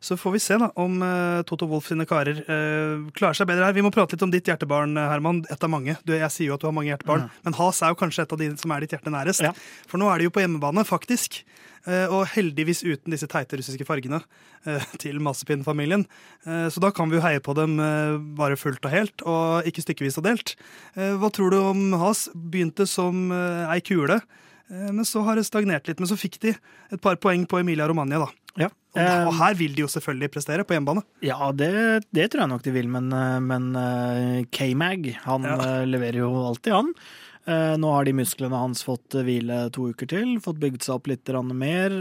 [0.00, 3.68] Så får vi se da om uh, Toto Wolff sine karer uh, klarer seg bedre
[3.68, 3.76] her.
[3.76, 5.42] Vi må prate litt om ditt hjertebarn, eh, Herman.
[5.52, 5.96] Et av mange.
[6.08, 7.42] Du, jeg sier jo at du har mange hjertebarn, mm.
[7.44, 9.44] men Has er jo kanskje et av de som er ditt hjerte nærest.
[9.44, 9.52] Ja.
[9.90, 11.42] For nå er de jo på hjemmebane, faktisk.
[11.84, 14.22] Uh, og heldigvis uten disse teite russiske fargene
[15.02, 16.02] til Mazepin-familien.
[16.44, 17.78] så da kan vi jo heie på dem
[18.36, 20.52] bare fullt og helt, og ikke stykkevis og delt.
[20.92, 22.26] hva tror du om Has?
[22.36, 24.20] Begynte som ei kule.
[24.68, 25.96] Men så har det stagnert litt.
[25.96, 28.28] Men så fikk de et par poeng på Emilia Romagna, da.
[28.58, 28.70] Ja.
[28.90, 31.04] Og, og, her vil de jo selvfølgelig prestere på hjemmebane.
[31.22, 31.70] Ja, det,
[32.10, 35.58] det tror jeg nok de vil, men, eh, men eh, K-Mag han ja.
[35.66, 36.94] Eh, leverer jo alltid, han.
[37.50, 41.30] Nå har de musklene hans fått hvile to uker til, fått bygd seg opp litt
[41.56, 41.94] mer.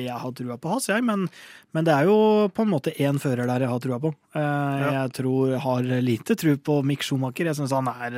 [0.00, 1.28] Jeg har trua på Has, jeg, men,
[1.76, 4.10] men, det er jo på en måte én fører der jeg har trua på.
[4.34, 7.52] Jeg tror, har lite tro på Mick Schumacher.
[7.52, 8.16] Jeg syns han er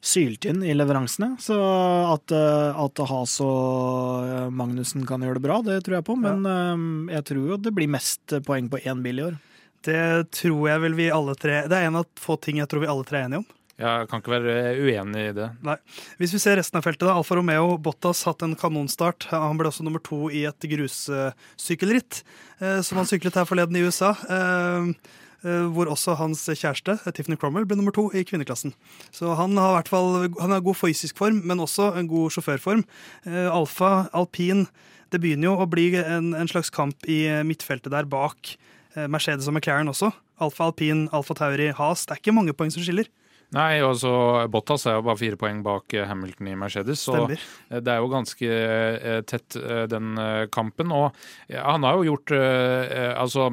[0.00, 1.36] syltynn i leveransene.
[1.40, 1.58] Så
[2.12, 6.16] at, eh, at Has og eh, Magnussen kan gjøre det bra, det tror jeg på.
[6.20, 6.56] Men ja.
[6.72, 9.38] Eh, jeg tror jo det blir mest poeng på én bil i år.
[9.86, 12.82] Det tror jeg vel vi alle tre Det er en av få ting jeg tror
[12.82, 13.52] vi alle tre er enige om.
[13.78, 15.44] Jeg kan ikke være uenig i det.
[15.62, 15.76] Nei.
[16.18, 17.14] Hvis vi ser resten av feltet, da.
[17.14, 19.28] Alfa Romeo Bottas hatt en kanonstart.
[19.30, 22.24] Han ble også nummer to i et grussykkelritt
[22.58, 24.16] som han syklet her forleden i USA.
[25.46, 28.72] Eh, hvor også hans kjæreste, Tiffany Cromwell, ble nummer to i kvinneklassen.
[29.14, 30.08] Så han har i hvert fall
[30.40, 32.82] han har god fysisk form, men også en god sjåførform.
[33.26, 34.66] Eh, alfa, alpin
[35.08, 38.58] Det begynner jo å bli en, en slags kamp i midtfeltet der bak
[38.92, 40.10] eh, Mercedes og McLaren også.
[40.38, 42.04] Alfa, alpin, Alfa Tauri, Has.
[42.04, 43.08] Det er ikke mange poeng som skiller.
[43.56, 44.10] Nei, altså
[44.52, 47.00] Bottas er jo bare fire poeng bak eh, Hamilton i Mercedes.
[47.06, 47.44] Så Stemmer.
[47.70, 49.56] Eh, det er jo ganske eh, tett,
[49.88, 50.20] den
[50.52, 50.92] kampen.
[50.92, 51.16] Og
[51.54, 53.48] han har jo gjort altså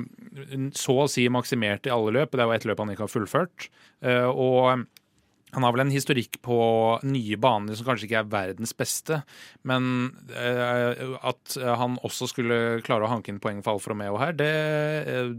[0.75, 2.36] så å si maksimert i alle løp.
[2.36, 3.69] Det er jo ett løp han ikke har fullført.
[4.03, 4.86] Og
[5.56, 6.58] han har vel en historikk på
[7.08, 9.22] nye baner som kanskje ikke er verdens beste,
[9.68, 14.36] men eh, at han også skulle klare å hanke inn poeng for Alfa Romeo her,
[14.36, 14.52] det,
[15.08, 15.32] eh,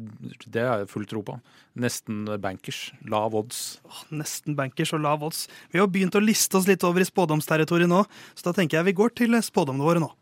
[0.49, 1.39] det har jeg full tro på.
[1.77, 2.87] Nesten bankers.
[3.05, 3.83] Lav odds.
[4.09, 5.47] nesten bankers og lav odds.
[5.73, 8.89] Vi har begynt å liste oss litt over i spådomsterritoriet nå, så da tenker jeg
[8.89, 10.15] vi går til spådommene våre nå.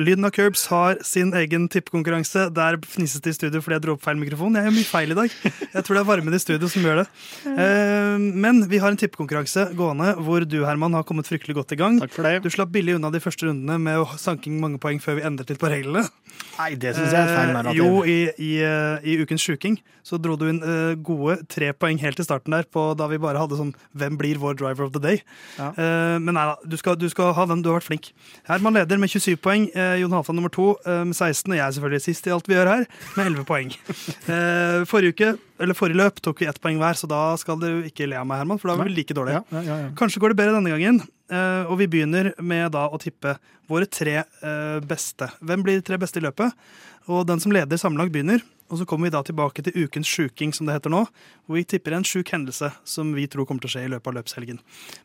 [0.00, 2.46] Lyden av Curbs har sin egen tippekonkurranse.
[2.56, 4.54] Der fnisses det i studio fordi jeg dro opp feil mikrofon.
[4.56, 5.34] Jeg gjør mye feil i dag.
[5.74, 7.06] Jeg tror det er varmen i studio som gjør det.
[7.52, 11.80] Eh, Men vi har en tippekonkurranse gående hvor du, Herman, har kommet fryktelig godt i
[11.82, 12.00] gang.
[12.00, 12.38] Takk for det.
[12.46, 15.52] Du slapp billig unna de første rundene med å sanking mange poeng før vi endret
[15.52, 16.06] litt på reglene.
[16.56, 17.80] Nei, det syns jeg er feil Eh, narrativ.
[17.82, 21.98] Jo, i, i, eh, i ukens sjuking så dro du inn eh, gode tre poeng
[22.00, 24.92] helt i starten der, på da vi bare hadde sånn Hvem blir vår driver of
[24.96, 25.20] the day?
[25.58, 25.70] Ja.
[25.76, 27.60] Eh, men nei da, du skal, du skal ha den.
[27.62, 28.10] Du har vært flink.
[28.48, 29.68] Herman leder med 27 poeng.
[29.98, 31.50] Jon Halvdan nummer to eh, med 16.
[31.50, 33.74] Og jeg er selvfølgelig sist i alt vi gjør her, med 11 poeng.
[34.30, 35.28] Eh, forrige uke,
[35.62, 38.26] eller forrige løp tok vi ett poeng hver, så da skal du ikke le av
[38.28, 39.40] meg, Herman, for da var vi like dårlige.
[39.40, 39.88] Ja, ja, ja, ja.
[39.98, 41.00] Kanskje går det bedre denne gangen.
[41.30, 43.36] Eh, og vi begynner med da å tippe
[43.70, 45.30] våre tre eh, beste.
[45.40, 46.56] Hvem blir de tre beste i løpet?
[47.10, 48.42] Og den som leder sammenlagt begynner.
[48.70, 51.00] Og så kommer vi da tilbake til ukens sjuking, som det heter nå.
[51.46, 54.12] Hvor vi tipper en sjuk hendelse som vi tror kommer til å skje i løpet
[54.12, 54.60] av løpshelgen.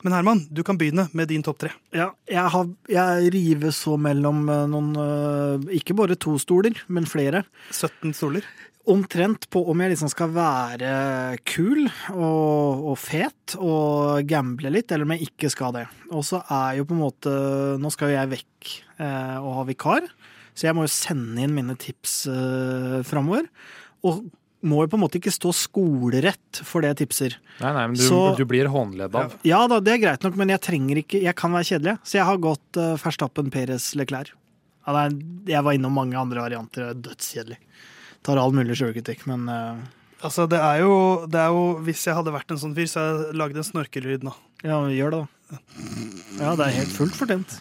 [0.06, 1.72] Men Herman, du kan begynne med din topp tre.
[1.96, 7.46] Ja, jeg, har, jeg river så mellom eh, noen Ikke bare to stoler, men flere.
[7.74, 8.46] 17 stoler.
[8.92, 10.90] Omtrent på om jeg liksom skal være
[11.50, 15.86] kul og, og fet og gamble litt, eller om jeg ikke skal det.
[16.14, 17.34] Og så er jo på en måte
[17.82, 18.72] Nå skal jo jeg vekk
[19.02, 20.06] eh, og ha vikar,
[20.54, 23.48] så jeg må jo sende inn mine tips eh, framover.
[24.06, 24.28] Og
[24.66, 27.36] må jo på en måte ikke stå skolerett for det jeg tipser.
[27.62, 29.34] Nei, nei, men du, Så- du blir hånledd av.
[29.46, 31.98] Ja da, det er greit nok, men jeg trenger ikke Jeg kan være kjedelig.
[32.06, 34.32] Så jeg har gått eh, Verstappen, Perez, Leclerc.
[34.86, 35.18] Ja, er,
[35.50, 36.92] jeg var innom mange andre varianter.
[36.94, 37.58] og Dødskjedelig.
[38.26, 39.86] Tar all mulig sjølkritikk, men eh,
[40.26, 40.94] Altså, det er, jo,
[41.30, 43.68] det er jo Hvis jeg hadde vært en sånn fyr, så hadde jeg lagd en
[43.68, 44.34] snorkelyd nå.
[44.66, 45.60] ja, gjør det, da.
[46.40, 47.60] Ja, det er helt fullt fortjent.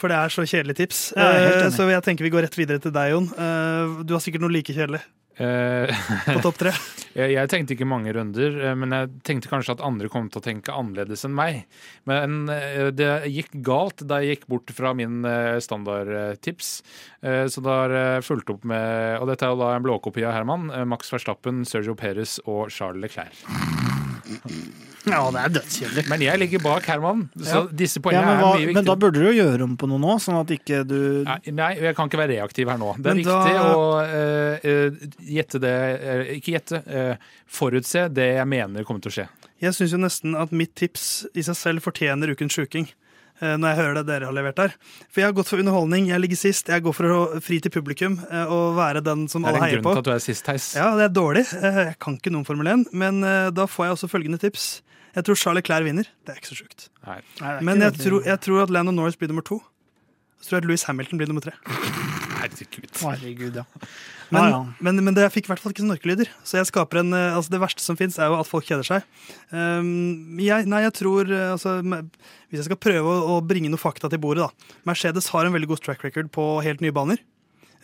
[0.00, 1.00] For det er så kjedelig tips.
[1.14, 3.28] Jeg helt Eh, så jeg tenker vi går rett videre til deg, Jon.
[3.36, 5.02] Eh, du har sikkert noe like kjedelig
[5.36, 6.72] på topp tre.
[7.18, 10.40] jeg, jeg tenkte ikke mange runder, eh, men jeg tenkte kanskje at andre kom til
[10.40, 11.62] å tenke annerledes enn meg.
[12.08, 16.72] Men eh, det gikk galt da jeg gikk bort fra min eh, standardtips.
[17.20, 20.24] Eh, Så da har jeg fulgt opp med Og dette er jo da en blåkopi
[20.24, 20.70] av Herman.
[20.88, 23.44] Max Verstappen, Sergio Perez og Charles Leclerc.
[25.06, 26.02] Ja, det er dødskjedelig.
[26.10, 28.96] Men jeg ligger bak Herman, så disse Ja, poengene men, hva, er mye men da
[28.98, 31.94] burde du jo gjøre om på noe nå, sånn at ikke du Nei, nei, jeg
[31.98, 32.92] kan ikke være reaktiv her nå.
[32.98, 38.06] Det er Men da- viktig å eh, eh, gjette det eh, Ikke gjette, uh, forutse
[38.12, 39.28] det jeg mener kommer til å skje.
[39.62, 41.06] Jeg syns jo nesten at mitt tips
[41.38, 42.90] i seg selv fortjener ukens sjuking.
[43.40, 44.74] Eh, Når jeg hører det dere har levert her.
[45.10, 46.68] For jeg har gått for underholdning, jeg ligger sist.
[46.72, 49.62] Jeg går for å fri til publikum eh, og være den som Det er alle
[49.62, 49.92] en heier grunn på.
[49.94, 50.68] til at du er sist, Theis.
[50.78, 51.44] Ja, det er dårlig.
[51.60, 53.20] Eh, Jeg kan ikke noen Formel 1, men
[53.54, 54.68] da får jeg også følgende tips.
[55.16, 56.04] Jeg tror Charlie Clair vinner.
[56.26, 56.88] Det er ikke så sjukt.
[57.64, 59.62] Men jeg tror, jeg tror at Landon Norris blir nummer to.
[60.40, 61.54] Så tror jeg at Louis Hamilton blir nummer tre.
[62.46, 62.92] Herregud.
[63.02, 63.66] Herregud, ja.
[64.34, 64.60] Men, ja, ja.
[64.82, 66.30] men, men det, fikk i hvert fall ikke snorkelyder.
[66.42, 68.82] Så jeg skaper en, eh, altså det verste som fins, er jo at folk kjeder
[68.82, 69.06] seg.
[69.54, 71.76] Um, jeg, nei, jeg tror eh, altså,
[72.50, 74.74] Hvis jeg skal prøve å, bringe noe fakta til bordet, da.
[74.90, 77.22] Mercedes har en veldig god track record på helt nye baner.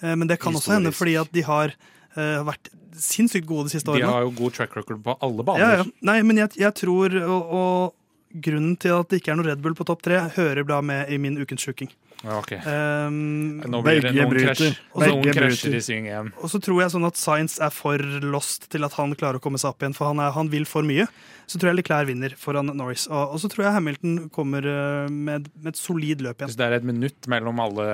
[0.03, 1.77] Uh, men det kan også hende fordi at de har
[2.19, 4.11] uh, vært sinnssykt gode de siste De årene.
[4.11, 5.79] har jo god track record på alle baner.
[5.79, 5.91] ja.
[6.11, 8.02] Nei, men jeg, jeg tror og, og
[8.35, 11.13] grunnen til at det ikke er noe Red Bull på topp tre, hører da med
[11.13, 11.91] i min ukens sjuking.
[12.23, 12.61] Ja, okay.
[12.63, 14.55] Um, Nå blir det noen bryter.
[14.55, 14.77] krasj.
[14.95, 15.75] Noen krasjer bryter.
[15.75, 16.29] i sving igjen.
[16.39, 19.43] Og så tror jeg sånn at Science er for lost til at han klarer å
[19.43, 21.09] komme seg opp igjen, for han, er, han vil for mye.
[21.51, 23.09] Så tror jeg Leclerc vinner foran Norris.
[23.11, 26.53] Og, og så tror jeg Hamilton kommer eh, med, med et solid løp igjen.
[26.55, 27.89] Så det er et minutt mellom alle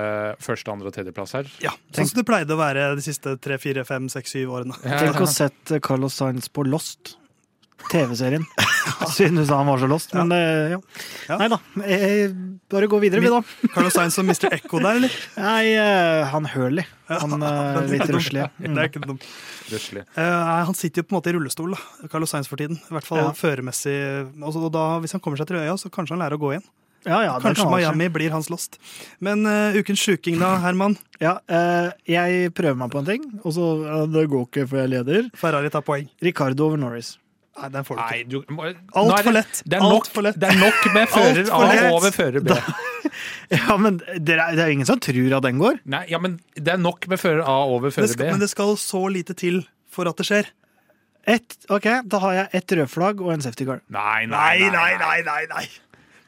[0.45, 1.49] første, andre og tredjeplass her.
[1.65, 4.77] Ja, Sånn som det pleide å være de siste tre, fire, fem, seks, syv årene.
[4.85, 7.17] Tenk å sette Carlos Sainz på Lost.
[7.91, 8.45] TV-serien.
[9.15, 10.15] Synes han var så lost.
[10.17, 10.79] Men ja.
[11.29, 11.37] Ja.
[11.41, 11.59] Nei da.
[11.85, 12.31] eh,
[12.69, 13.39] Bare gå videre, vi, da.
[13.73, 14.51] Carlos Sainz og Mr.
[14.53, 15.15] Echo der, eller?
[15.41, 16.85] Nei, eh, han Hurley.
[17.09, 18.49] Han er litt ruslige.
[18.61, 19.25] Det er ikke dumt.
[19.73, 20.03] Røslig.
[20.21, 22.81] Eh, han sitter jo på en måte i rullestol, da, Carlos Sainz for tiden.
[22.91, 23.31] I hvert fall Ja.
[23.37, 23.95] føremessig.
[24.43, 26.67] Og da, hvis han kommer seg til øya, så kanskje han lærer å gå igjen.
[27.07, 27.71] Ja, ja, Kanskje kan.
[27.73, 28.75] Miami blir hans lost.
[29.23, 30.97] Men uh, ukens sjuking, da, Herman?
[31.23, 34.83] Ja, uh, jeg prøver meg på en ting, og så uh, Det går ikke før
[34.83, 35.29] jeg leder.
[35.39, 36.09] Ferrari tar poeng.
[36.27, 37.15] Ricardo over Norris.
[37.59, 38.19] Nei, den får du ikke.
[38.19, 38.69] Nei, du må,
[39.03, 39.63] Alt er for lett.
[39.65, 40.37] Det er, Alt for lett.
[40.39, 41.63] det er nok med fører A
[41.95, 42.59] over fører B.
[43.51, 45.79] Ja, men det er, det er ingen som tror at den går.
[45.89, 48.33] Nei, ja, men det er nok med fører A over fører skal, B.
[48.37, 50.51] men det skal så lite til for at det skjer.
[51.29, 53.81] Et, ok, Da har jeg ett rødflagg og en safety car.
[53.93, 55.65] Nei, Nei, nei, nei, nei, nei.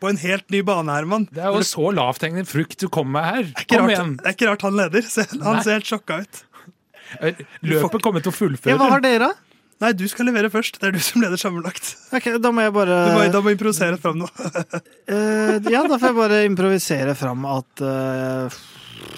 [0.01, 1.27] På en helt ny bane, Herman.
[1.29, 3.43] Det er jo så lavthengende frukt du kommer med her.
[3.51, 5.09] Det er ikke Kom rart, det er ikke rart han leder.
[5.45, 6.41] Han ser helt sjokka ut.
[7.67, 8.73] Løpet kommer til å fullføre.
[8.73, 9.31] Ja, Hva har dere?
[9.81, 10.77] Nei, du skal levere først.
[10.81, 11.95] Det er du som leder sammenlagt.
[12.13, 14.31] Ok, Da må jeg bare Du må, da må improvisere fram noe.
[15.13, 18.61] uh, Ja, da får jeg bare improvisere fram at uh,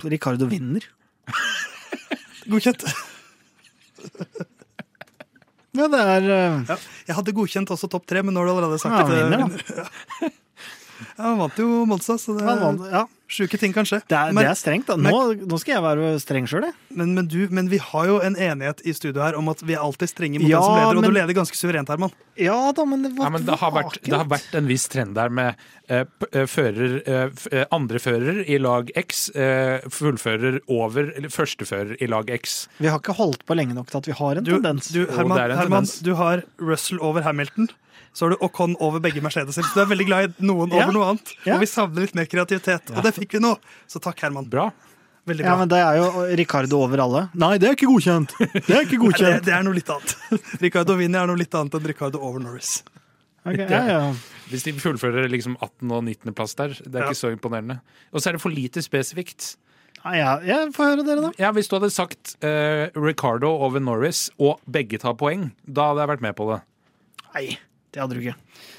[0.06, 0.86] Ricardo vinner.
[2.50, 2.86] Godkjent.
[5.72, 6.62] Ja, det er uh...
[6.68, 6.76] Ja.
[7.08, 9.22] Jeg hadde godkjent også topp tre, men nå har du allerede sagt Ja, han eh,
[9.24, 10.30] vinner, da.
[11.18, 13.04] Ja, han vant jo Monza, så det, Han vant, ja.
[13.32, 14.02] sjuke ting kan skje.
[14.08, 14.96] det, er, men, det er strengt, da.
[15.00, 16.74] Nå, nå skal jeg være streng sjøl, jeg.
[16.98, 19.72] men, men, du, men vi har jo en enighet i studio her om at vi
[19.76, 22.12] er alltid strenge mot Ja, den som leder, og men- du leder ganske suverent, Herman.
[22.40, 24.86] Ja da, men det var Ja, men det har, vært, det har vært en viss
[24.88, 25.54] trend der med
[25.92, 32.08] eh, eh, fører, eh, andre fører i lag X, eh, fullfører over eller førstefører i
[32.08, 32.66] lag X.
[32.80, 34.88] Vi har ikke holdt på lenge nok til at vi har en Du, tendens.
[34.94, 35.98] du, Herman, er en Herman tendens.
[36.08, 37.68] du har Russell over Hamilton.
[38.12, 39.64] Så har du Ocon over begge Mercedeser.
[39.64, 40.84] Så du er veldig glad i noen Ja.
[40.84, 41.30] over noe annet.
[41.46, 41.54] Ja.
[41.56, 42.90] Og vi savner litt mer kreativitet.
[42.96, 43.54] Og det fikk vi nå.
[43.88, 44.48] Så takk, Herman.
[44.52, 44.70] Bra.
[45.26, 47.30] Veldig Ja, men det er jo Ricardo over alle.
[47.38, 48.34] Nei, det er ikke godkjent!
[48.38, 50.16] Det er ikke Nei, det, det er noe litt annet.
[50.64, 52.82] Ricardo Vini er noe litt annet enn Ricardo over Norris.
[53.46, 54.00] Okay, ja, ja.
[54.50, 55.90] Hvis de fullfører liksom 18.
[55.90, 56.34] og 19.
[56.34, 57.10] plass der, det er Ja.
[57.10, 57.80] ikke så imponerende.
[58.12, 59.56] Og så er det for lite spesifikt.
[60.04, 61.30] Ja, ja, jeg får høre dere, da.
[61.38, 66.02] Ja, Hvis du hadde sagt uh, Ricardo over Norris, og begge tar poeng, da hadde
[66.02, 66.60] jeg vært med på det.
[67.34, 67.46] Nei,
[67.92, 68.34] det hadde du ikke.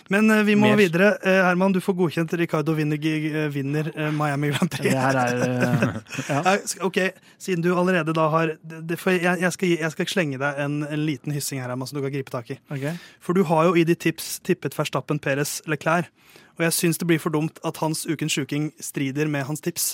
[0.09, 0.79] Men uh, vi må Mer.
[0.79, 1.11] videre.
[1.21, 4.95] Uh, Herman, du får godkjent Ricardo vinner, uh, vinner eh, Miami Grand Det Prix.
[4.97, 6.55] her er ja.
[6.85, 6.99] Ok,
[7.37, 10.59] Siden du allerede da har det, det, for jeg, jeg, skal, jeg skal slenge deg
[10.65, 12.59] en, en liten hyssing her, Herman, som du kan gripe tak i.
[12.73, 12.97] Okay.
[13.21, 16.09] For du har jo i ditt tips tippet Verstappen, Perez, Leclerc.
[16.57, 19.93] Og jeg syns det blir for dumt at hans Ukens sjuking strider med hans tips.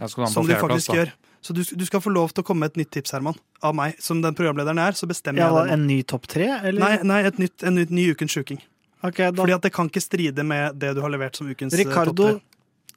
[0.00, 1.10] Som de faktisk plass, gjør.
[1.40, 3.36] Så du, du skal få lov til å komme med et nytt tips, Herman.
[3.64, 3.96] Av meg.
[4.02, 5.76] Som den programlederen jeg er, så bestemmer Ja, jeg det.
[5.78, 6.80] En ny topp tre, eller?
[6.82, 8.60] Nei, nei et nytt, en ny, ny Ukens sjuking.
[9.00, 11.72] Okay, da Fordi at det kan ikke stride med det du har levert som ukens
[11.72, 11.86] topp tre.
[11.88, 12.26] Ricardo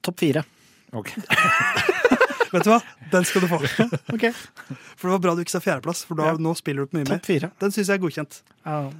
[0.03, 0.43] topp fire.
[0.91, 1.13] Ok.
[2.53, 2.82] Vet du hva?
[3.13, 3.58] Den skal du få.
[4.13, 4.27] Ok,
[4.99, 6.38] For det var bra du ikke sa fjerdeplass, for da, Ja.
[6.38, 7.49] nå spiller du på mye mer.
[7.63, 8.41] Den syns jeg er godkjent.
[8.67, 8.91] Ja,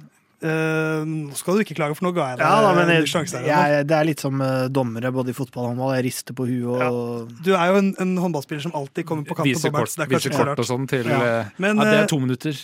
[0.44, 3.04] Eh, nå skal du ikke klage, for nå ga jeg deg ja da, men jeg,
[3.06, 3.40] ny sjanse.
[3.40, 5.94] her, jeg, det er litt som uh, dommere både i fotball og håndball.
[5.96, 9.38] Jeg rister på huet og Du er jo en, en håndballspiller som alltid kommer på
[9.46, 11.20] Viser kort, det er viser kort og sånn til Ja.
[11.40, 12.60] eh, Men, ja, Det er to minutter.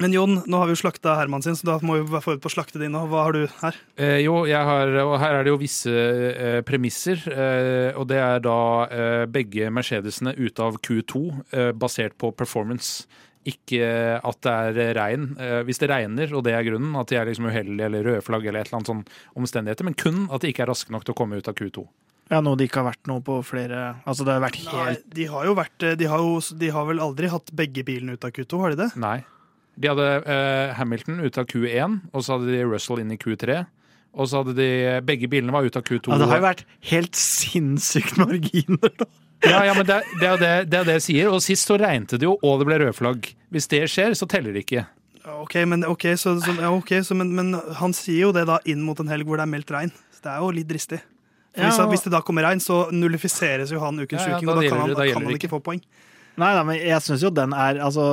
[0.00, 2.42] Men Jon, nå har vi jo slakta Herman sin, så da må vi være forberedt
[2.44, 2.94] på å slakte din.
[2.96, 3.76] Hva har du her?
[4.00, 7.20] Eh, jo, jeg har, og her er det jo visse eh, premisser.
[7.28, 8.56] Eh, og det er da
[8.88, 13.04] eh, begge Mercedesene ute av Q2, eh, basert på performance.
[13.48, 13.86] Ikke
[14.22, 15.32] at det er regn.
[15.40, 18.22] Eh, hvis det regner, og det er grunnen, at de er liksom uheldige eller røde
[18.22, 19.02] flagg eller et eller annet sånn
[19.42, 21.84] omstendigheter, men kun at de ikke er raske nok til å komme ut av Q2.
[22.30, 25.24] Ja, noe det ikke har vært noe på flere Altså, det har vært Nei, de
[25.28, 28.24] har jo vært eh, de har, jo, de har vel aldri hatt begge bilene ut
[28.24, 28.90] av Q2, har de det?
[29.02, 29.18] Nei.
[29.76, 33.64] De hadde eh, Hamilton ut av Q1, og så hadde de Russell inn i Q3.
[34.12, 34.70] Og så hadde de
[35.08, 36.12] Begge bilene var ute av Q2.
[36.12, 39.08] ja, Det har jo vært helt sinnssykt marginer, da.
[39.44, 41.30] Ja, ja, men det, det, er det, det er det jeg sier.
[41.34, 43.32] Og sist så regnet det jo, og det ble rødflagg.
[43.52, 44.84] Hvis det skjer, så teller det ikke.
[45.38, 48.56] Ok, men, okay, så, så, ja, okay så, men, men han sier jo det da
[48.70, 49.90] inn mot en helg hvor det er meldt regn.
[50.14, 51.00] Så det er jo litt dristig.
[51.52, 54.38] Hvis, Ja, og- hvis det da kommer regn, så nullifiseres jo han ukens Ja, da
[54.38, 55.82] og da gjelder kan han, det- da da kan han ikke få poeng.
[56.40, 58.04] Nei, nei, men jeg syns jo den er Altså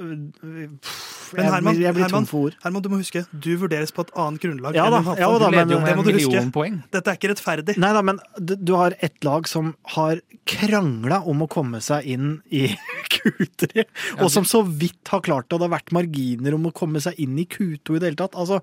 [0.00, 2.56] pff, Men Herman, jeg, jeg blir Herman, tom for ord.
[2.64, 4.74] Herman, du må huske, du vurderes på et annet grunnlag.
[4.74, 6.42] Ja da, ja da, men- det må du huske.
[6.56, 6.80] poeng.
[6.90, 7.76] Dette er ikke rettferdig.
[7.78, 10.18] Nei da, men du, du har et lag som har
[10.50, 12.64] krangla om å komme seg inn i
[13.14, 13.84] Q3,
[14.18, 16.98] og som så vidt har klart det, og det har vært marginer om å komme
[17.04, 18.34] seg inn i Q2 i det hele tatt.
[18.34, 18.58] Altså,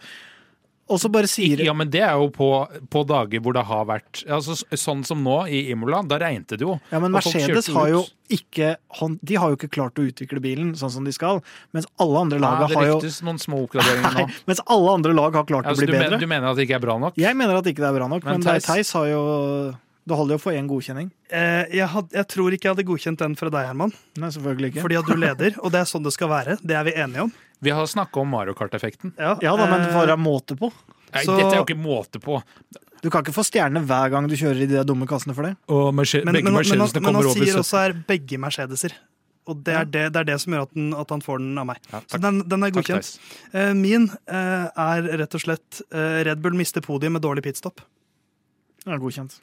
[0.88, 2.48] og så bare sier Ja, men det er jo på,
[2.94, 6.62] på dager hvor det har vært altså, Sånn som nå i Imola, da regnet det
[6.64, 6.78] jo.
[6.94, 8.74] Ja, men Mercedes har jo ikke
[9.24, 11.42] De har jo ikke klart å utvikle bilen sånn som de skal,
[11.76, 14.46] mens alle andre lag har jo Det ryktes noen små oppgraderinger Nei, nå.
[14.52, 16.10] mens alle andre lag har klart Ja, å bli du, bedre.
[16.16, 17.20] men, du mener at det ikke er bra nok?
[17.20, 19.22] Jeg mener at det ikke er bra nok, Men men, Theis- Theis har jo
[20.08, 21.10] Det holder jo for én godkjenning.
[21.36, 23.92] Eh, jeg, had, jeg tror ikke jeg hadde godkjent den fra deg, Herman.
[24.16, 24.84] Nei, selvfølgelig ikke.
[24.86, 26.56] Fordi at du leder, og det er sånn det skal være.
[26.64, 27.34] Det er vi enige om.
[27.64, 29.14] Vi har snakka om Mario Kart-effekten.
[29.18, 30.72] Ja da, men det eh, får måte på.
[31.14, 32.42] Nei, Så- Dette er jo ikke måte på.
[33.02, 35.56] Du kan ikke få stjerne hver gang du kjører i de dumme kassene for det.
[35.70, 37.60] Og Merce men, begge men, men, han- Mercedesene men han over sier 70.
[37.64, 38.94] også her begge Mercedeser.
[39.48, 41.58] Og det er det, det, er det som gjør at, den, at han får den
[41.58, 41.78] av meg.
[41.88, 42.22] Ja, Så takk.
[42.26, 43.12] den, den er Takk, godkjent.
[43.14, 43.54] Theis.
[43.54, 47.80] Eh, min eh, er rett og slett eh, Red Bull mister podiet med dårlig pitstop.
[48.86, 49.40] Ja, godkjent.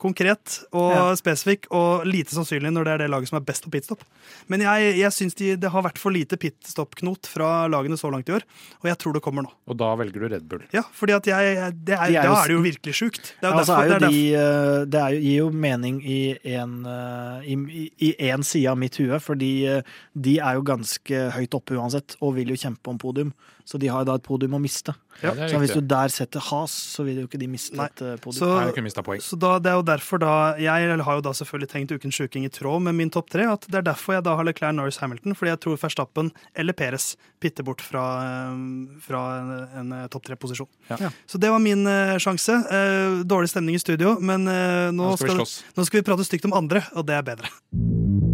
[0.00, 1.02] Konkret og Ja.
[1.18, 4.00] spesifikk, og lite sannsynlig når det er det laget som er best på pitstop.
[4.48, 8.28] Men jeg, jeg syns de, det har vært for lite pitstop-knot fra lagene så langt
[8.30, 8.46] i år,
[8.80, 9.52] og jeg tror det kommer nå.
[9.68, 10.62] Og da velger du Red Bull.
[10.72, 13.34] Ja, fordi at er, De er Da jo- er det jo virkelig sjukt.
[13.40, 16.38] Det er Altså, derfor, er det er de, det er jo, gir jo mening i
[16.56, 19.82] en, eh, i, i én side av mitt hue, fordi eh,
[20.18, 23.34] de er jo ganske høyt oppe uansett, og vil jo kjempe om podium.
[23.70, 24.90] Så de har da et podium å miste.
[25.22, 27.86] Ja, Så hvis du der setter has, så vil jo ikke de miste Nei.
[27.86, 28.40] et eh, podium.
[28.40, 29.18] Så- Nei.
[29.22, 32.44] Så da, det er jo derfor da Jeg har jo da selvfølgelig tenkt Ukens sjuking
[32.44, 33.44] i tråd med min topp tre.
[33.46, 36.72] At det er derfor jeg da har Leclerc Norris Hamilton, fordi jeg tror Verstappen eller
[36.72, 40.68] Peres pitter bort fra, eh, fra en, en eh, topp tre-posisjon.
[40.90, 40.96] Ja.
[41.06, 41.10] Ja.
[41.26, 42.50] Så det var min uh, sjanse.
[42.66, 46.26] Uh, dårlig stemning i studio, men uh, nå, Nå skal skal, nå skal vi prate
[46.26, 48.29] stygt om andre, og det er bedre.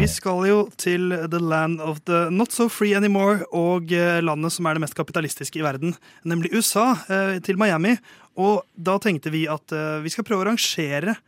[0.00, 4.54] Vi skal jo til the land of the not so free anymore, og eh, landet
[4.54, 5.92] som er det mest kapitalistiske i verden,
[6.24, 7.98] nemlig USA, eh, til Miami.
[8.40, 11.18] Og da tenkte vi at eh, vi skal prøve å rangere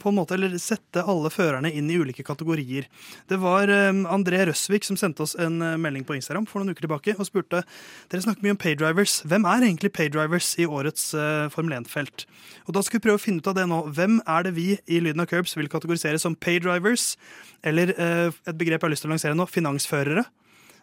[0.00, 2.86] på en måte, eller sette alle førerne inn i ulike kategorier.
[3.30, 6.74] Det var eh, André Røsvik som sendte oss en eh, melding på Instagram for noen
[6.74, 7.62] uker tilbake og spurte
[8.10, 9.20] dere snakker mye om paydrivers.
[9.28, 12.26] Hvem er egentlig paydrivers i årets eh, Formel 1-felt?
[12.66, 13.82] Og da skal vi prøve å finne ut av det nå.
[13.96, 17.14] Hvem er det vi i Lyden av Curbs vil kategorisere som paydrivers?
[17.66, 20.26] Eller eh, et begrep jeg har lyst til å lansere nå, finansførere.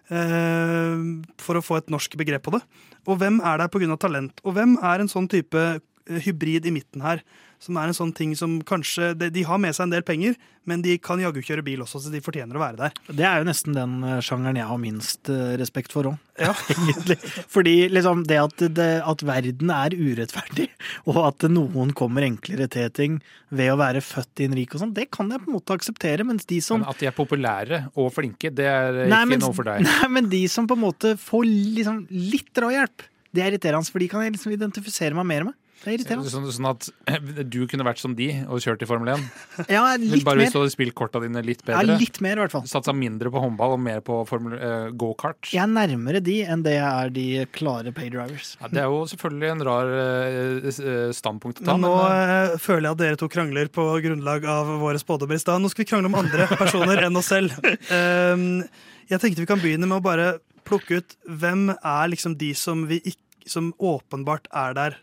[0.07, 1.03] Eh,
[1.43, 2.63] for å få et norsk begrep på det.
[3.07, 3.97] Og hvem er der pga.
[3.99, 4.39] talent?
[4.45, 5.83] Og hvem er en sånn type eh,
[6.27, 7.23] hybrid i midten her?
[7.57, 10.35] Som er en sånn ting som kanskje De, de har med seg en del penger,
[10.69, 12.99] men de kan jaggu kjøre bil også, så de fortjener å være der.
[13.17, 16.51] Det er jo nesten den eh, sjangeren jeg har minst eh, respekt for òg, Ja.
[16.75, 17.17] egentlig.
[17.49, 20.67] Fordi liksom det at, det at verden er urettferdig,
[21.09, 23.17] og at noen kommer enklere til ting
[23.49, 25.73] ved å være født i en rik og sånn, det kan jeg på en måte
[25.79, 29.33] akseptere, mens de som Men at de er populære og flinke, det er Nei, ikke
[29.33, 29.81] men- noe for deg.
[29.89, 34.03] Nei, men de som på en måte får liksom litt drahjelp, det er irriterende, for
[34.05, 35.57] de kan jeg liksom identifisere meg mer med.
[35.77, 36.31] Det er irriterende.
[36.31, 36.87] Sånn, sånn at
[37.53, 39.25] du kunne vært som de og kjørt i Formel 1.
[39.75, 40.47] Ja, litt bare mer.
[40.47, 41.83] hvis du hadde spilt korta dine litt bedre?
[41.85, 42.65] Ja, litt mer, i hvert fall.
[42.69, 45.51] Satsa mindre på håndball og mer på formel, eh, go-kart.
[45.53, 48.55] Jeg er nærmere de enn det jeg er de klare paydrivers.
[48.61, 52.57] Ja, det er jo selvfølgelig en rar eh, eh, standpunkt å ta, Men nå men
[52.63, 55.63] føler jeg at dere to krangler på grunnlag av våre spådommer i stad.
[55.63, 57.55] Nå skal vi krangle om andre personer enn oss selv.
[57.91, 58.63] Um,
[59.07, 60.29] jeg tenkte vi kan begynne med å bare
[60.67, 62.99] plukke ut hvem er liksom de som, vi
[63.47, 64.97] som åpenbart er der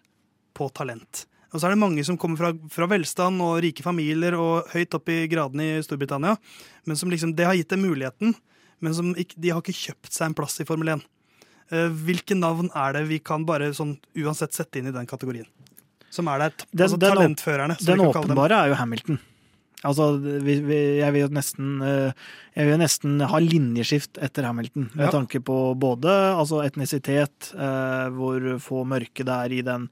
[0.55, 1.25] på talent.
[1.55, 4.95] Og så er det mange som kommer fra, fra velstand og rike familier og høyt
[4.99, 6.35] opp i gradene i Storbritannia.
[6.87, 8.35] Men som liksom, Det har gitt dem muligheten,
[8.83, 11.05] men som ikke, de har ikke kjøpt seg en plass i Formel 1.
[11.71, 15.47] Eh, hvilke navn er det vi kan bare sånn uansett sette inn i den kategorien?
[16.11, 17.79] Som er der, altså Den- den talentførerne.
[17.85, 19.19] Den åpenbare er jo Hamilton.
[19.85, 22.13] Altså, vi, vi, jeg vil nesten eh,
[22.57, 25.11] Jeg vil nesten ha linjeskift etter Hamilton, med Ja.
[25.13, 29.89] tanke på både altså etnisitet, eh, hvor få mørke det er i den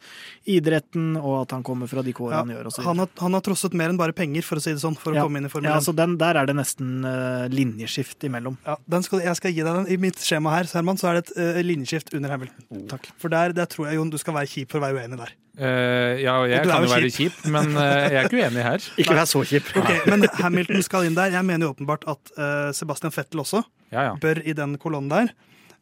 [0.48, 2.66] idretten, og at han kommer fra de kårene Ja, han gjør.
[2.70, 4.82] Og så Han har, han har trosset mer enn bare penger, for å si det
[4.82, 5.86] sånn, for å komme inn i Formel ja, 1.
[5.90, 8.56] så den, Der er det nesten eh, linjeskift imellom.
[8.66, 9.90] Ja, den skal, jeg skal gi deg den.
[9.92, 12.86] I mitt skjema her Herman, så er det et eh, linjeskift under Hamilton.
[12.88, 13.10] Takk.
[13.18, 15.34] For der, der tror jeg Jon, du skal være kjip for å være uenig der.
[15.58, 18.66] Eh, Ja, jeg Og er kan jo være kjip, men eh, jeg er ikke uenig
[18.66, 18.88] her.
[19.04, 19.70] Ikke vær så kjip.
[19.78, 21.34] Ok, Men Hamilton skal inn der.
[21.36, 24.14] Jeg mener jo åpenbart at eh, Sebastian Fettel også Ja, ja.
[24.20, 25.32] bør i den kolonnen der.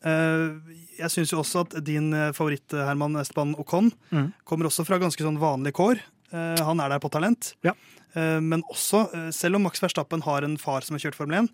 [0.01, 4.33] Eh, jeg syns jo også at din favoritt, Herman Esteban Ocon, mm.
[4.45, 6.03] kommer også fra ganske sånn vanlige kår.
[6.31, 7.55] Han er der på talent.
[7.66, 7.73] Ja.
[8.14, 11.51] Eh, men også, selv om Max Verstappen har en far som har kjørt Formel 1,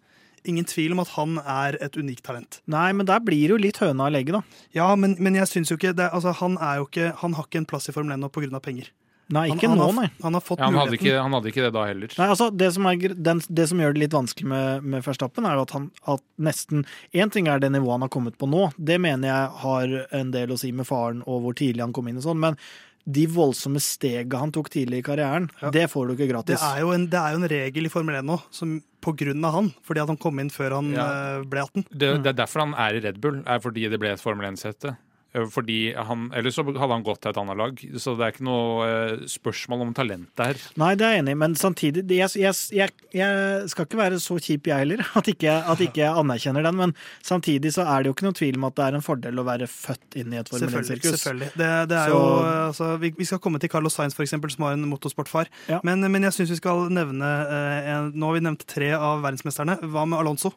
[0.49, 2.61] ingen tvil om at han er et unikt talent.
[2.71, 4.43] Nei, men der blir det jo litt høna å legge, da.
[4.77, 7.45] Ja, men, men jeg syns jo ikke det, altså, Han er jo ikke Han har
[7.49, 8.61] ikke en plass i Formel 1 nå pga.
[8.63, 8.93] penger.
[9.35, 10.11] Nei, ikke han, nå, har, nei.
[10.23, 12.13] han har fått ja han, hadde ikke, han hadde ikke det da heller.
[12.15, 15.49] Nei, altså det som, er, den, det som gjør det litt vanskelig med, med Verstappen,
[15.51, 18.47] er jo at han at nesten Én ting er det nivået han har kommet på
[18.47, 21.97] nå, det mener jeg har en del å si med faren og hvor tidlig han
[21.97, 22.55] kom inn og sånn, men
[23.03, 25.71] de voldsomme stega han tok tidlig i karrieren, Ja.
[25.75, 26.63] det får du ikke Det gratis.
[26.63, 29.45] er, jo en, det er jo en regel i Formel 1 nå, som, på grunn
[29.47, 31.07] av han, fordi at han kom inn før han Ja.
[31.39, 31.87] eh, ble 18.
[31.91, 34.49] Det, det er derfor han er i Red Bull, er fordi det ble et Formel
[34.51, 34.97] 1-sete.
[35.37, 38.33] Eh, Fordi han, Ellers så hadde han gått til et annet lag, så det er
[38.35, 40.57] ikke noe eh, spørsmål om talent der.
[40.81, 44.21] Nei, det er jeg enig i, men samtidig jeg, jeg, jeg, jeg skal ikke være
[44.23, 46.79] så kjip, jeg heller, at ikke, at ikke jeg anerkjenner den.
[46.81, 46.95] Men
[47.27, 49.47] samtidig så er det jo ikke noen tvil om at det er en fordel å
[49.51, 51.01] være født inn i et Formel Selvfølgelig.
[51.03, 51.21] 1-sirkus.
[51.27, 51.51] selvfølgelig.
[51.61, 52.23] Det, det er Så- jo,
[52.71, 55.51] altså, vi, vi skal komme til Carlos Sainz, for eksempel, som har en motorsportfar.
[55.69, 55.83] Ja.
[55.85, 59.21] Men, men jeg syns vi skal nevne eh, en, Nå har vi nevnt tre av
[59.27, 59.77] verdensmesterne.
[59.85, 60.55] Hva med Alonso?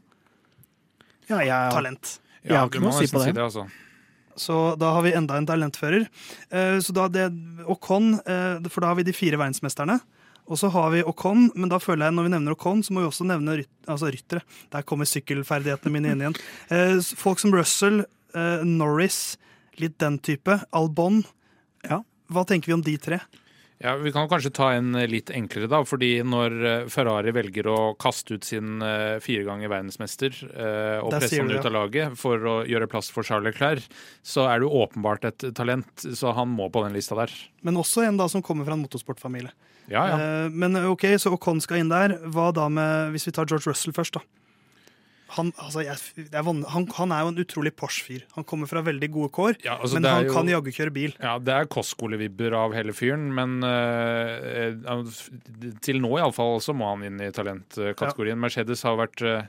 [1.30, 2.15] Ja, jeg, Talent.
[2.47, 3.30] Jeg har ikke må noe å si på det.
[3.30, 3.43] Si det.
[3.43, 3.67] altså.
[4.40, 6.08] Så da har vi enda en talentfører.
[6.50, 7.28] Eh, så da det,
[7.68, 10.00] Ocon, eh, for da har vi de fire verdensmesterne.
[10.50, 13.04] Og så har vi Ocon, men da føler jeg når vi nevner Ocon, så må
[13.04, 14.42] vi også nevne ryt, altså ryttere.
[14.74, 16.40] Der kommer sykkelferdighetene mine inn igjen.
[16.74, 18.04] Eh, folk som Russell,
[18.62, 19.40] Norris,
[19.82, 20.60] litt den type.
[20.78, 21.24] Albon.
[21.82, 22.04] Ja.
[22.30, 23.18] Hva tenker vi om de tre?
[23.80, 25.80] Ja, Vi kan kanskje ta en eh, litt enklere, da.
[25.88, 31.23] fordi når eh, Ferrari velger å kaste ut sin eh, fire ganger verdensmester og Der
[31.23, 33.88] presse han ut av laget for å gjøre plass for Charles Leclerc,
[34.19, 37.32] så er det åpenbart et talent, så han må på den lista der.
[37.63, 39.55] Men også en da som kommer fra en motorsportfamilie.
[39.89, 40.19] Ja, ja.
[40.19, 42.17] Eh, men ok, så Ocon skal inn der.
[42.30, 44.25] Hva da med, hvis vi tar George Russell først, da?
[45.36, 45.97] Han, altså, jeg,
[46.32, 48.23] det er van, han, han er jo en utrolig Porsche-fyr.
[48.34, 51.13] Han kommer fra veldig gode kår, Ja, altså, men han jo- kan jaggu kjøre bil.
[51.21, 55.05] Ja, det er kostskoleVibber av hele fyren, men uh,
[55.86, 58.39] til nå iallfall så må han inn i talentkategorien.
[58.41, 59.45] Mercedes har vært eh,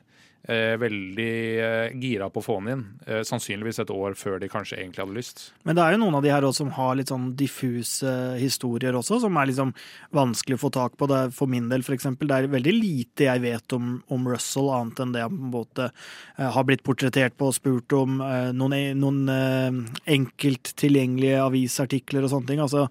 [0.81, 2.85] veldig eh, gira på å få han inn.
[3.07, 5.43] Eh, sannsynligvis et år før de kanskje egentlig hadde lyst.
[5.69, 8.97] Men det er jo noen av de her også som har litt sånn diffuse historier
[8.97, 9.75] også, som er liksom
[10.17, 11.09] vanskelig å få tak på.
[11.11, 14.29] Det er for min del, for eksempel, det er veldig lite jeg vet om, om
[14.33, 17.97] Russell, annet enn det han på en måte eh, har blitt portrettert på og spurt
[17.97, 18.21] om.
[18.25, 19.81] eh, noen noen eh,
[20.17, 22.65] enkelt tilgjengelige avisartikler og sånne ting.
[22.65, 22.89] Altså,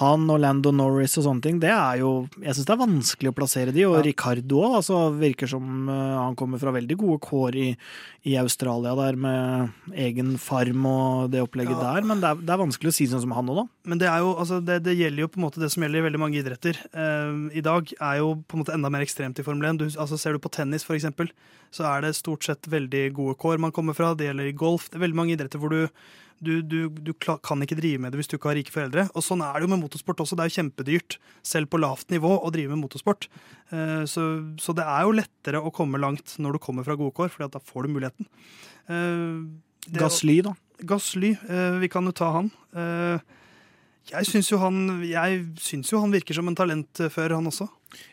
[0.00, 3.28] han og Lando Norris og sånne ting, det er jo Jeg syns det er vanskelig
[3.28, 4.02] å plassere de, og Ja.
[4.06, 4.76] Ricardo òg.
[4.78, 7.66] Altså, virker som eh, han kommer fra veldig gode kår i,
[8.24, 11.92] i Australia der, med egen farm og det opplegget Ja.
[11.92, 12.08] der.
[12.08, 13.66] Men det er, det er vanskelig å si sånn som han òg, da.
[13.92, 16.00] Men det, er jo, altså det, det gjelder jo på en måte det som gjelder
[16.00, 16.80] i veldig mange idretter.
[16.96, 19.82] Uh, I dag er jo på en måte enda mer ekstremt i Formel 1.
[19.82, 21.28] Du, altså ser du på tennis, for eksempel,
[21.72, 24.14] så er det stort sett veldig gode kår man kommer fra.
[24.16, 24.88] Det gjelder i golf.
[24.88, 25.86] Det er veldig mange idretter hvor du,
[26.42, 29.06] du, du, du kan ikke drive med det hvis du ikke har rike foreldre.
[29.16, 30.38] Og sånn er det jo med motorsport også.
[30.38, 33.28] Det er jo kjempedyrt, selv på lavt nivå, å drive med motorsport.
[33.70, 34.26] Eh, så,
[34.62, 37.46] så det er jo lettere å komme langt når du kommer fra gode kår, for
[37.46, 38.28] da får du muligheten.
[39.92, 40.56] Gassly, da.
[40.82, 42.50] Gasly, eh, vi kan jo ta han.
[42.74, 43.38] Eh,
[44.10, 47.68] jeg syns jo han jo han virker som en talentfører, han også.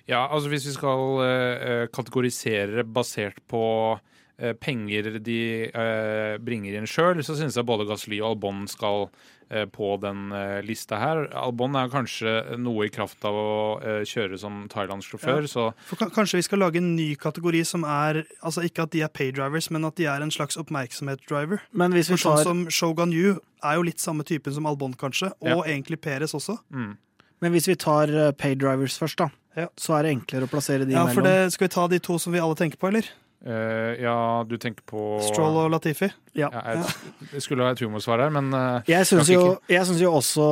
[0.09, 3.63] Ja, altså hvis vi skal eh, kategorisere basert på
[3.97, 4.18] eh,
[4.59, 9.09] penger de eh, bringer inn sjøl, så syns jeg både Gasly og Albon skal
[9.49, 11.25] eh, på den eh, lista her.
[11.35, 13.49] Albon er kanskje noe i kraft av å
[13.83, 15.51] eh, kjøre som thailandsk sjåfør, Ja.
[15.51, 19.01] så For Kanskje vi skal lage en ny kategori som er Altså ikke at de
[19.03, 21.59] er paydrivers, men at de er en slags oppmerksomhetsdriver.
[21.73, 24.93] Men hvis vi For sånn som Shogun Yu er jo litt samme typen som Albon,
[24.95, 26.57] kanskje, og egentlig Peres også.
[26.71, 26.95] mm.
[27.41, 29.67] men hvis vi tar eh, paydrivers først, da, Ja.
[29.75, 32.17] så er det enklere å plassere de Ja, for det, Skal vi ta de to
[32.19, 33.03] som vi alle tenker på, eller?
[33.45, 36.09] Eh, Ja, du tenker på Stroll og Latifi?
[36.37, 36.49] Ja.
[36.53, 40.45] ja, jeg, jeg skulle ha et humorsvar her, men uh, Jeg syns jo, jo også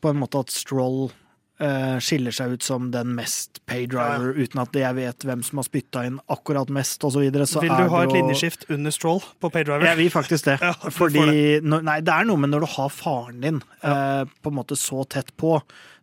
[0.00, 1.06] på en måte at Stroll
[1.58, 6.02] skiller seg ut som den mest paydriver, uten at jeg vet hvem som har spytta
[6.04, 7.16] inn akkurat mest, osv.
[7.16, 9.86] Så, videre, Vil er du ha et jo- linjeskift under Stroll på paydriver?
[9.88, 10.58] Jeg vil faktisk det.
[10.66, 14.52] Ja, Fordi når, Nei, det er noe med når du har faren din eh, på
[14.52, 15.56] en måte så tett på,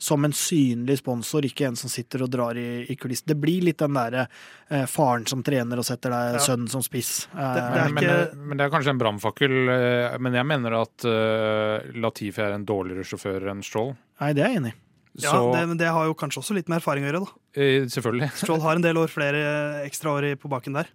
[0.03, 3.27] som en synlig sponsor, ikke en som sitter og drar i, i kulissen.
[3.29, 4.25] Det blir litt den derre
[4.69, 6.43] eh, faren som trener og setter deg Ja.
[6.43, 7.27] sønnen som spiss.
[7.31, 9.55] Eh, Det- det men, ikke- men, men det er kanskje en brannfakkel.
[9.69, 13.93] eh, Men jeg mener at uh, Latifi er en dårligere sjåfør enn Stroll.
[14.19, 14.79] Nei, det er jeg enig i.
[15.21, 17.41] Ja, Så det, men det har jo kanskje også litt med erfaring å gjøre, da.
[17.61, 18.31] eh, selvfølgelig.
[18.41, 19.41] Stroll har en del år flere
[19.85, 20.87] ekstra år på baken der.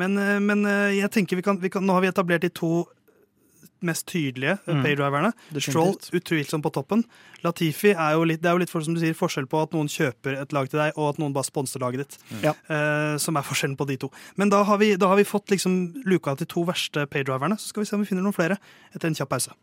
[0.00, 2.48] Men, eh, men eh, jeg tenker vi kan, vi kan Nå har vi etablert de
[2.48, 2.86] to
[3.84, 4.80] mest tydelige Mm.
[4.82, 5.28] paydriverne.
[5.62, 7.04] Stroll utvilsomt på toppen.
[7.44, 9.70] Latifi er jo litt, det er jo litt for, som du sier, forskjell på at
[9.76, 12.18] noen kjøper et lag til deg, og at noen bare sponser laget ditt.
[12.42, 12.56] Ja.
[12.66, 14.10] Uh, som er forskjellen på de to.
[14.34, 17.54] Men da har vi, da har vi fått liksom luka til to verste paydriverne.
[17.60, 18.58] Så skal vi se om vi finner noen flere
[18.94, 19.54] etter en kjapp pause.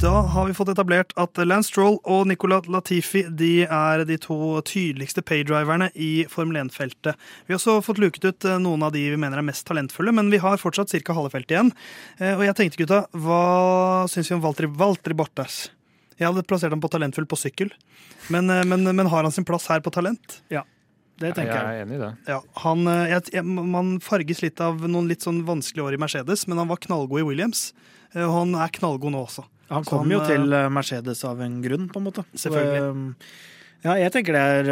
[0.00, 4.36] Da har vi fått etablert at Lance Stroll og Nicola Latifi de er de to
[4.66, 7.16] tydeligste paydriverne i Formel 1-feltet.
[7.46, 10.12] Vi har også fått luket ut eh, noen av de vi mener er mest talentfulle,
[10.12, 11.16] men vi har fortsatt ca.
[11.16, 11.72] halve feltet igjen.
[12.18, 13.40] Eh, Og jeg tenkte, gutta, hva
[14.12, 15.70] syns vi om Valtteri, Valtri Bottas?
[16.18, 17.72] Jeg hadde plassert ham på talentfull på sykkel,
[18.34, 20.40] men, eh, men, men har han sin plass her på talent?
[20.52, 20.66] Ja.
[21.22, 21.64] Det tenker jeg.
[21.64, 22.12] Jeg er enig i det.
[22.26, 26.58] Ja, han, jeg, Man farges litt av noen litt sånn vanskelige år i Mercedes, men
[26.58, 27.68] han var knallgod i Williams.
[28.18, 29.44] Og han er knallgod nå også.
[29.70, 32.24] Han kom kom jo til eh, Mercedes av en grunn, på en måte.
[32.34, 33.14] Selvfølgelig.
[33.20, 33.50] eh,
[33.84, 34.68] Ja, jeg tenker det er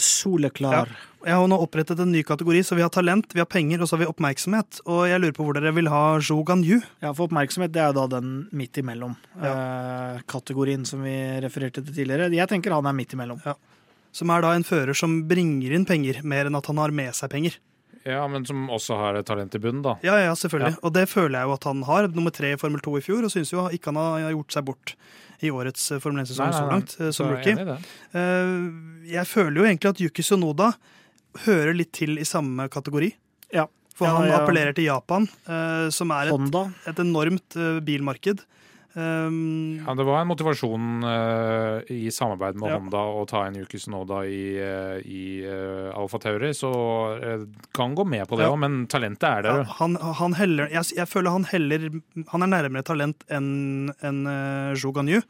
[0.00, 0.86] soleklar.
[0.88, 0.92] soleklar.
[1.28, 3.88] Jeg har nå opprettet en ny kategori, så vi har talent, vi har penger og
[3.90, 4.78] så har vi oppmerksomhet.
[4.88, 6.78] Og jeg lurer på hvor dere vil ha Zhou Ganyu.
[7.02, 9.16] Ja, for oppmerksomhet det er da den midt imellom.
[9.36, 11.12] eh, kategorien som vi
[11.44, 12.32] refererte til tidligere.
[12.32, 13.42] Jeg tenker han er midt imellom.
[14.10, 17.12] Som er da en fører som bringer inn penger, mer enn at han har med
[17.14, 17.58] seg penger.
[18.08, 19.96] Ja, men som også har et talent i bunnen, da.
[20.06, 20.78] Ja, ja, selvfølgelig.
[20.82, 22.08] Og det føler jeg jo at han har.
[22.16, 24.64] Nummer tre i Formel 2 i fjor, og syns jo ikke han har gjort seg
[24.70, 24.94] bort
[25.44, 27.66] i årets eh, Formel 1-sesong så langt, eh, som jeg rookie.
[27.68, 27.76] det.
[28.16, 30.70] Eh, Jeg føler jo egentlig at Yuki Sonoda
[31.44, 33.12] hører litt til i samme kategori.
[33.54, 33.66] Ja.
[33.94, 34.38] For Ja, han ja.
[34.40, 36.54] appellerer til Japan, eh, som er et,
[36.88, 38.40] et enormt bilmarked.
[38.94, 42.78] Um, Ja, det var en motivasjon uh, i samarbeid med Ja.
[42.80, 46.70] Honda å ta inn Yuki Tsunoda i, uh, i uh, Alfa Tauri, så
[47.76, 48.56] kan gå med på det Ja.
[48.58, 49.62] men talentet er der.
[49.78, 51.88] han, han heller jeg, jeg føler han heller
[52.32, 55.20] Han er nærmere talent enn en, eh, Zhou Ganyu.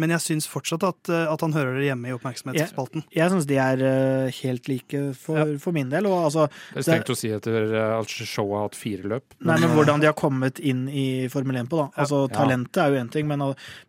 [0.00, 3.04] Men jeg syns fortsatt at, eh, at han hører det hjemme i oppmerksomhetsspalten.
[3.12, 6.08] Jeg syns de er eh, helt like for, for min del.
[6.08, 9.36] Og altså, Det er strengt å si etter eh, at showet har hatt fire løp.
[9.44, 11.88] Nei, men hvordan de har kommet inn i Formel 1 på, da.
[11.96, 12.30] Altså, Ja.
[12.32, 13.42] Talentet er jo én ting, men,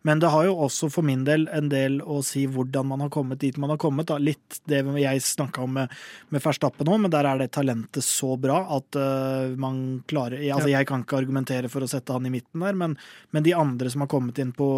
[0.04, 3.12] men det har jo også for min del en del å si hvordan man har
[3.14, 4.08] kommet dit man har kommet.
[4.10, 4.18] Da.
[4.20, 5.92] Litt det jeg snakka om med,
[6.34, 10.68] med Verstappen nå, men der er det talentet så bra at uh, man klarer Altså,
[10.70, 12.98] jeg kan ikke argumentere for å sette han i midten der, men,
[13.34, 14.68] men de andre som har kommet inn på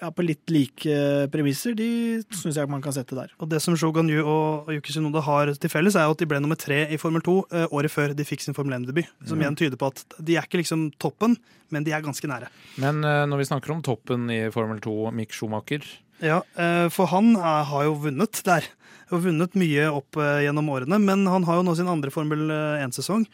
[0.00, 0.98] ja, på litt like
[1.32, 1.88] premisser, de
[2.34, 3.32] syns jeg man kan sette der.
[3.42, 6.28] Og det som Shogun Yu og Yuki Tsunoda har til felles, er jo at de
[6.30, 9.08] ble nummer tre i Formel 2 eh, året før de fikk sin Formel 1-debut.
[9.28, 11.36] Som igjen tyder på at de er ikke liksom toppen,
[11.74, 12.50] men de er ganske nære.
[12.82, 15.84] Men eh, når vi snakker om toppen i Formel 2, Mick Schumacher
[16.22, 18.68] Ja, eh, For han er, har jo vunnet der.
[19.14, 22.48] Og vunnet mye opp eh, gjennom årene, men han har jo nå sin andre Formel
[22.82, 23.26] 1-sesong.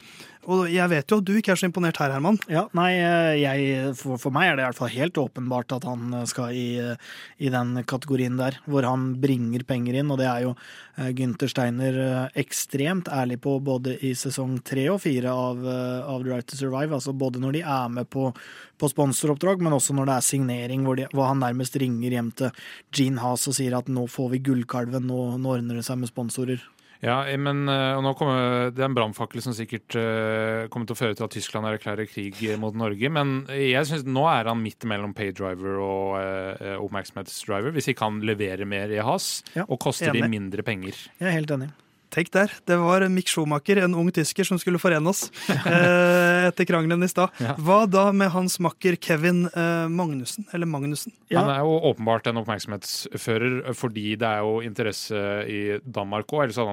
[0.51, 2.39] Og jeg vet jo at du ikke er så imponert her, Herman.
[2.51, 5.87] Ja, nei, eh, jeg, for, for meg er det i hvert fall helt åpenbart at
[5.87, 10.19] han eh, skal i, eh, i den kategorien der, hvor han bringer penger inn, og
[10.19, 10.57] det er jo
[11.17, 11.95] Gynter Steiner
[12.37, 17.15] ekstremt ærlig på både i sesong tre og fire av, av Right to Survive, altså
[17.17, 18.27] både når de er med på,
[18.77, 22.29] på sponsoroppdrag, men også når det er signering, hvor, de, hvor han nærmest ringer hjem
[22.43, 26.03] til Gene Haas og sier at nå får vi gullkalven, nå, nå ordner det seg
[26.03, 26.61] med sponsorer.
[27.03, 30.95] Ja, men eh, og nå kommer, Det er en brannfakkel som sikkert eh, kommer til
[30.95, 33.11] å føre til at Tyskland erklærer krig mot Norge.
[33.11, 37.75] Men jeg synes nå er han midt mellom paydriver og oppmerksomhetsdriver.
[37.75, 40.95] Hvis ikke han leverer mer i has Ja, og koster de mindre penger.
[41.19, 41.73] Jeg er helt enig.
[42.13, 46.67] Tenk der, det var Mick Schumacher, en ung tysker, som skulle forene oss eh, etter
[46.69, 47.33] krangelen i stad.
[47.41, 47.55] Ja.
[47.57, 50.45] Hva da med hans makker Kevin eh, Magnussen?
[50.53, 51.15] Eller Magnussen?
[51.33, 51.41] Ja.
[51.41, 56.45] Han er jo åpenbart en oppmerksomhetsfører fordi det er jo interesse i Danmark òg.
[56.53, 56.67] Altså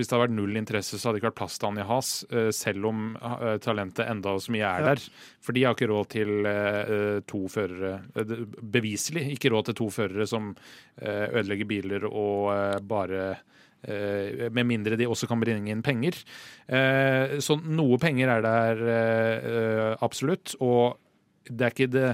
[0.00, 1.86] Hvis det hadde vært null interesse, så hadde det ikke vært plass til han i
[1.88, 2.10] has.
[2.34, 4.90] eh, Selv om eh, talentet enda så mye er Ja.
[4.94, 5.06] der.
[5.44, 8.36] For de har ikke råd til eh, to førere eh,
[8.74, 10.54] Beviselig ikke råd til to førere som
[10.98, 13.50] eh, ødelegger biler og eh, bare eh,
[13.86, 16.16] med mindre de også kan bringe inn penger.
[16.68, 20.54] Eh, så noe penger er der eh, eh, absolutt.
[20.64, 20.96] Og
[21.50, 22.08] det er ikke det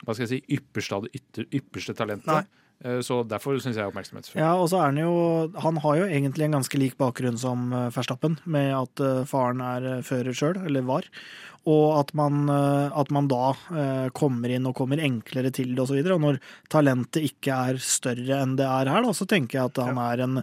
[0.00, 2.30] hva skal jeg si, ypperste av det ypperste talentet.
[2.32, 2.44] Nei.
[2.80, 4.40] Eh, Så derfor syns jeg oppmerksomhetsfull.
[4.40, 7.72] Ja, og så er han jo Han har jo egentlig en ganske lik bakgrunn som
[7.76, 11.04] eh, Verstappen, med at eh, faren er eh, fører sjøl, eller var.
[11.68, 15.82] Og at man, eh, at man da eh, kommer inn og kommer enklere til det
[15.84, 15.98] osv.
[15.98, 16.38] Og, så og når
[16.72, 20.22] talentet ikke er større enn det er her, da, så tenker jeg at han er
[20.24, 20.38] en,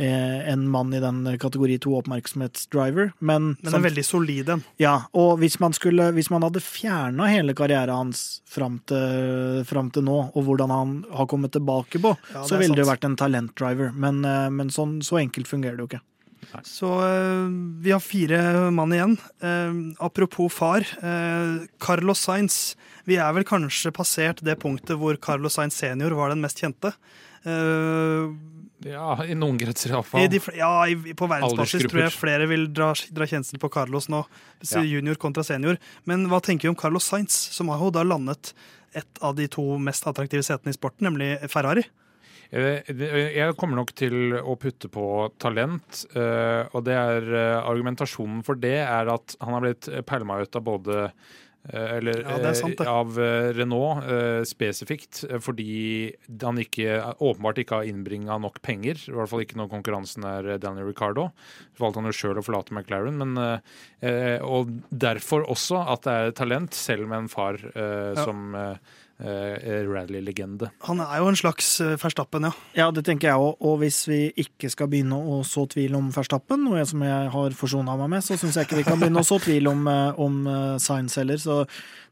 [0.00, 3.12] eh, en mann i den kategori to oppmerksomhetsdriver.
[3.20, 4.64] Men, Men en veldig solid en.
[4.80, 9.92] ja, og hvis man, skulle, hvis man hadde fjerna hele karrieren hans fram til, fram
[9.92, 13.18] til nå, og hvordan han har kommet tilbake på, Ja, så ville det vært en
[13.20, 13.92] talentdriver.
[13.92, 14.22] Men,
[14.56, 16.02] men sånn, så enkelt fungerer det jo ikke.
[16.66, 17.48] Så eh,
[17.82, 19.16] vi har fire mann igjen.
[19.40, 20.86] Eh, apropos far.
[21.02, 22.76] eh, Carlos Sainz.
[23.04, 26.92] Vi er vel kanskje passert det punktet hvor Carlos Sainz senior var den mest kjente.
[28.82, 30.26] Ja, i noen kretser iallfall.
[30.58, 30.70] ja,
[31.18, 34.24] på verdensbasis tror jeg flere vil dra, dra kjensel på Carlos nå.
[34.86, 35.78] Junior kontra senior.
[36.06, 38.52] Men hva tenker vi om Carlos Sainz, som har jo da landet
[38.94, 41.84] et av de to mest attraktive setene i sporten, nemlig Ferrari?
[42.52, 42.84] Eh,
[43.32, 45.04] Jeg kommer nok til å putte på
[45.40, 50.42] talent, eh, og det er eh, argumentasjonen for det er at han har blitt pælma
[50.42, 51.06] ut av både
[51.62, 53.14] eller Ja, sant, av
[53.54, 54.02] Renault
[54.50, 56.10] spesifikt, fordi
[56.42, 58.98] han ikke, åpenbart ikke har innbringa nok penger.
[59.06, 61.28] I hvert fall ikke når konkurransen er Daniel Ricardo.
[61.78, 63.14] Så valgte han jo sjøl å forlate McLaren.
[63.22, 63.38] Men,
[64.42, 67.62] og derfor også at det er talent, selv med en far
[68.18, 68.66] som Ja.
[69.22, 70.70] Eh, eh, rally-legende.
[70.88, 72.52] Han er jo en slags eh, Verstappen, ja.
[72.74, 73.56] Ja, det tenker jeg òg.
[73.60, 77.30] Og hvis vi ikke skal begynne å så tvil om Verstappen, noe jeg- som jeg
[77.30, 79.86] har forsona meg med, så syns jeg ikke vi kan begynne å så tvil om,
[80.18, 80.42] om
[80.78, 81.36] Science heller.
[81.38, 81.62] Så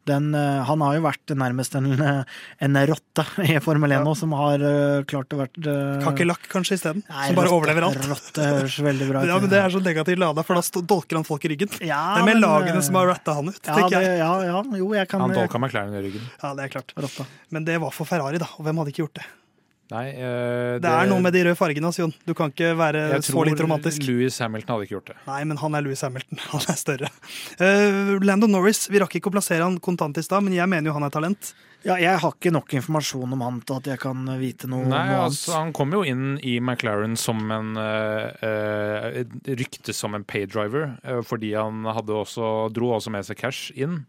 [0.09, 4.15] den, eh, han har jo vært nærmest en, eh, en rotte i Formel 1 nå,
[4.17, 5.59] som har eh, klart å vært
[6.05, 7.05] Kakerlakk kanskje isteden.
[7.07, 8.07] Som bare overlever alt.
[8.11, 9.29] Rotte høres veldig bra ut.
[9.31, 11.73] Ja, men Det er så negativt lada, for da dolker han folk i ryggen.
[11.79, 14.31] Ja, det er mer men, lagene som har ratta han ut, ja, tenker det, ja,
[14.49, 16.25] ja, jo, jeg kan Han dolka med klærne i ryggen.
[16.41, 16.97] Ja, det er klart.
[16.97, 17.29] rotta.
[17.55, 18.49] Men det var for Ferrari, da.
[18.59, 19.29] Og hvem hadde ikke gjort det?
[19.91, 22.15] Nei, eh, Det er noe med de røde fargene, altså, Jon.
[22.27, 23.99] Du kan ikke være så litt romantisk.
[23.99, 25.17] Jeg tror Louis Hamilton hadde ikke gjort det.
[25.27, 26.45] Nei, men han er Louis Hamilton.
[26.53, 27.11] Han er større.
[27.59, 30.91] Uh, Lando Norris, vi rakk ikke å plassere han kontant i stad, men jeg mener
[30.91, 31.53] jo han er talent.
[31.81, 35.05] Ja, jeg har ikke nok informasjon om han til at jeg kan vite noe, Nei,
[35.09, 40.27] noe altså Han kom jo inn i McLaren som en uh, uh, Ryktes som en
[40.29, 44.03] paydriver, uh, fordi han hadde også, dro også med seg cash inn.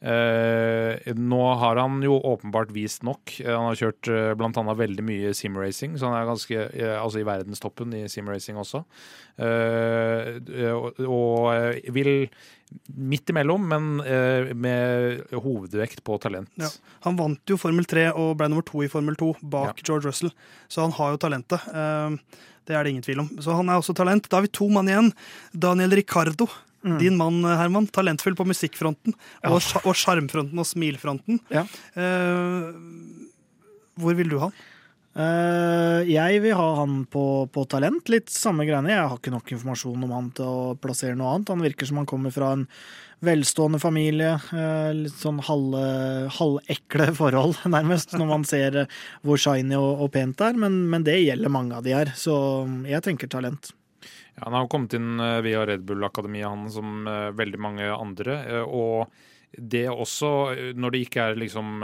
[0.00, 3.34] Eh, nå har han jo åpenbart vist nok.
[3.44, 6.94] Eh, Han har kjørt eh, blant annet veldig mye simracing, så han er ganske eh,
[6.96, 8.80] altså i verdenstoppen i simracing også.
[9.40, 10.38] Eh,
[10.72, 12.12] og, og eh, vil
[12.96, 16.52] midt imellom, men eh, med hovedvekt på talent.
[16.60, 16.70] Ja.
[17.06, 20.32] Han vant jo Formel 3 og ble nummer to i Formel 2 bak George Russell,
[20.70, 21.68] så han har jo talentet.
[21.74, 22.16] Eh,
[22.70, 23.28] Det er det ingen tvil om.
[23.42, 24.28] Så han er også talent.
[24.30, 25.08] Da har vi to mann igjen.
[25.58, 26.46] Daniel Ricardo.
[26.82, 27.88] Din mann, Herman.
[27.92, 29.16] Talentfull på musikkfronten.
[29.60, 31.40] Sja- og sjarmfronten og smilfronten.
[31.52, 31.66] Ja.
[31.96, 32.70] Uh,
[34.00, 34.68] hvor vil du ha han?
[35.10, 38.08] Uh, jeg vil ha han på, på talent.
[38.12, 38.92] Litt samme greiene.
[38.92, 41.50] Jeg har ikke nok informasjon om han til å plassere noe annet.
[41.50, 42.66] Han virker som han kommer fra en
[43.26, 44.36] velstående familie.
[44.54, 45.82] Uh, litt sånn halve,
[46.38, 50.62] halvekle forhold, nærmest, når man ser eh, hvor shiny og, og pent det er.
[50.62, 52.38] Men, men det gjelder mange av de her, så
[52.88, 53.74] jeg tenker talent.
[54.40, 58.38] Ja, han har kommet inn eh, via Red Bull-akademiet, han som eh, veldig mange andre.
[58.48, 59.10] eh, Og
[59.58, 60.30] det også,
[60.78, 61.80] når det ikke er liksom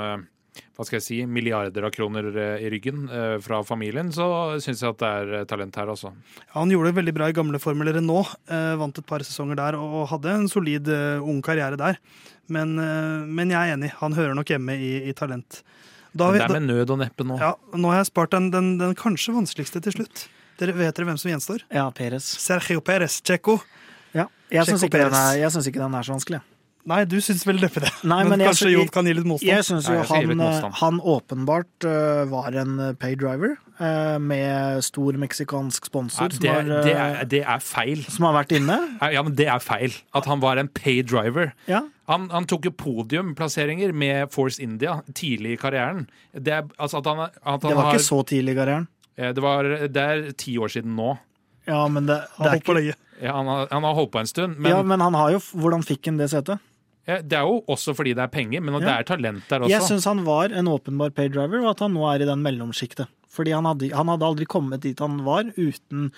[0.76, 2.28] hva skal jeg si, milliarder av kroner
[2.62, 3.02] i ryggen
[3.44, 5.08] fra familien, så syns jeg at det
[5.42, 6.12] er talent her, altså.
[6.46, 8.30] Ja, han gjorde det veldig bra i gamle Formel Renault.
[8.48, 10.88] Eh, vant et par sesonger der og hadde en solid
[11.20, 11.98] ung karriere der.
[12.48, 15.60] Men, men jeg er enig, han hører nok hjemme i, i talent.
[16.16, 17.36] Da, Men det er med nød og neppe nå.
[17.42, 20.28] Ja, nå har jeg spart den, den, den kanskje vanskeligste til slutt.
[20.60, 21.64] Dere Vet dere hvem som gjenstår?
[21.68, 22.28] Ja, Perez.
[22.40, 23.58] Sergio Perez, Checo.
[24.16, 24.28] Ja.
[24.50, 26.40] Jeg syns ikke, ikke den er så vanskelig.
[26.86, 27.90] Nei, du syns vel neppe det.
[28.06, 29.50] Nei, men, men jeg kanskje Jon kan gi litt motstand.
[29.50, 33.56] Jeg syns Nei, jo jeg han, eh, han åpenbart uh, var en eh, pay driver
[33.80, 38.06] uh, med stor meksikansk Nei, sponsor som, det, uh, det, er, det er feil.
[38.06, 38.78] som har vært inne.
[39.16, 39.98] Ja, men Det er feil.
[40.14, 41.50] At han var en pay driver.
[41.66, 41.82] Ja.
[42.06, 46.06] Han, han tok jo podiumplasseringer med Force India tidlig i karrieren.
[46.30, 48.86] Det er, altså at han, at han Det var har, ikke så tidlig i karrieren.
[49.16, 51.16] Eh, det, var, det er ti år siden nå.
[51.66, 52.96] Ja, men det, det er ikke.
[53.18, 54.58] Ja, han, har, han har holdt på en stund.
[54.60, 56.62] Men ja, men han har jo Hvordan fikk han det setet?
[57.06, 59.70] ja, det er jo også fordi det er penger, men det er talent der også.
[59.70, 63.12] Jeg syns han var en åpenbar paydriver, og at han nå er i den mellomsjiktet.
[63.30, 66.08] Fordi han hadde, han hadde aldri kommet dit han var uten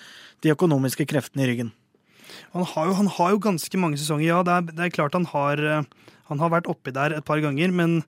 [0.41, 1.69] de økonomiske kreftene i ryggen.
[2.55, 4.25] Han har, jo, han har jo ganske mange sesonger.
[4.31, 7.27] Ja, det er, det er klart han har, eh, han har vært oppi der et
[7.27, 7.99] par ganger, men,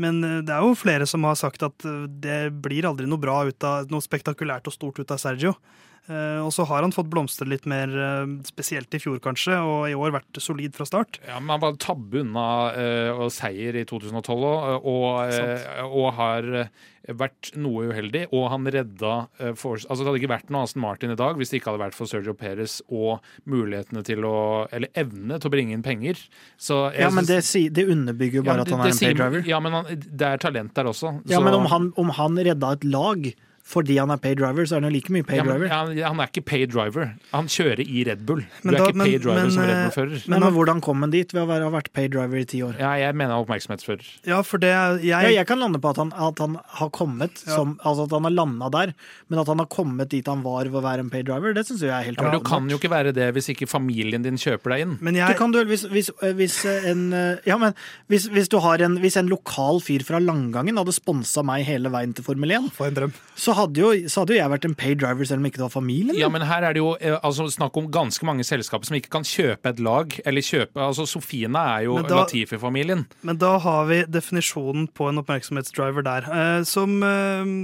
[0.00, 3.20] men eh, det er jo flere som har sagt at eh, det blir aldri noe
[3.20, 5.56] bra ut av noe spektakulært og stort ut av Sergio.
[6.08, 9.88] Eh, Og så har han fått blomstre litt mer, eh, spesielt i fjor kanskje, og
[9.90, 11.18] i år vært solid fra start.
[11.26, 14.84] Ja, men Han var tabbe unna eh, og seier i 2012 og,
[15.86, 16.68] og, har
[17.06, 18.26] vært noe uheldig.
[18.34, 19.28] Og han redda
[19.58, 21.82] for, altså Det hadde ikke vært noe Aston Martin i dag hvis det ikke hadde
[21.84, 26.18] vært for Sergio Perez og mulighetene til å Eller evne til å bringe inn penger.
[26.98, 27.42] Ja, men det,
[27.74, 29.16] det underbygger jo Ja, bare at han er en paydriver.
[29.16, 29.48] pay driver.
[29.50, 31.14] Ja, men han, det er talent der også.
[31.26, 33.34] Ja, så- men om han, om han redda et lag
[33.66, 35.94] fordi han er pay driver, så er han jo like mye pay ja, men, driver.
[35.98, 37.08] ja, han er ikke pay driver.
[37.32, 38.44] Han kjører i Red Bull.
[38.62, 40.20] Du da, er ikke ikke pay driver men, som Red eh, Bull-fører.
[40.30, 42.60] Men, men hvordan kom han dit ved å være, ha vært pay driver i ti
[42.62, 42.76] år?
[42.78, 44.06] Ja, jeg mener oppmerksomhetsfører.
[44.30, 46.90] Ja, for det er- Ja, jeg, jeg kan lande på at han, at han har
[46.94, 48.92] kommet som, Altså at han har landa der,
[49.28, 51.66] men at han har kommet dit han var ved å være en pay driver, det
[51.66, 54.22] syns jeg er helt Ja, men du kan jo ikke være det hvis ikke familien
[54.22, 54.94] din kjøper deg inn.
[55.02, 56.60] Men Du jeg, kan du, hvis, hvis, hvis
[56.92, 57.74] en eh, Ja, men
[58.06, 61.90] hvis, hvis du har en Hvis en lokal fyr fra Langangen hadde sponsa meg hele
[61.90, 63.12] veien til Formel 1, for en drøm.
[63.34, 65.66] så hadde jo, så hadde jo jeg vært en pay driver selv om ikke det
[65.66, 66.18] var familien.
[66.18, 69.12] Ja, men her er det jo eh, altså, snakk om ganske mange selskaper som ikke
[69.16, 70.16] kan kjøpe et lag.
[70.24, 73.06] Eller kjøpe altså Sofina er jo Latifi-familien.
[73.26, 77.54] Men da har vi definisjonen på en oppmerksomhetsdriver der, eh, som, eh,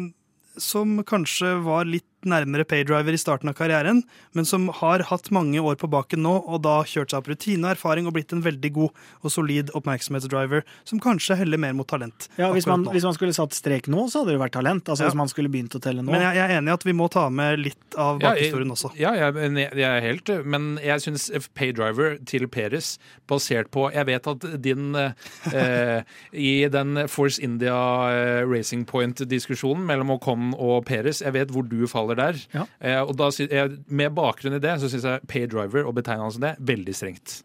[0.61, 4.03] som kanskje var litt nærmere paydriver i starten av karrieren,
[4.37, 7.67] men som har hatt mange år på baken nå, og da kjørt seg opp rutine
[7.69, 11.89] og erfaring og blitt en veldig god og solid oppmerksomhetsdriver, som kanskje heller mer mot
[11.89, 12.29] talent.
[12.39, 14.89] Ja, hvis man, hvis man skulle satt strek nå, så hadde det vært talent.
[14.89, 15.11] Altså Ja.
[15.11, 16.13] Hvis man skulle begynt å telle nå.
[16.13, 18.71] Men jeg, jeg er enig i at vi må ta med litt av Ja, bakhistorien
[18.73, 18.93] også.
[19.01, 21.27] Ja, jeg, jeg, jeg er helt Men jeg syns
[21.59, 22.95] paydriver til Peres,
[23.29, 25.13] basert på Jeg vet at din eh,
[25.53, 26.03] eh,
[26.33, 27.75] I den Force India
[28.13, 32.43] eh, Racing Point-diskusjonen mellom Ocon og Peres, jeg vet hvor du faller der.
[32.55, 32.67] Ja.
[32.81, 36.47] Eh, og da, jeg, med bakgrunn i det, så syns jeg paydriver og betegnelsen som
[36.47, 37.41] det, veldig strengt.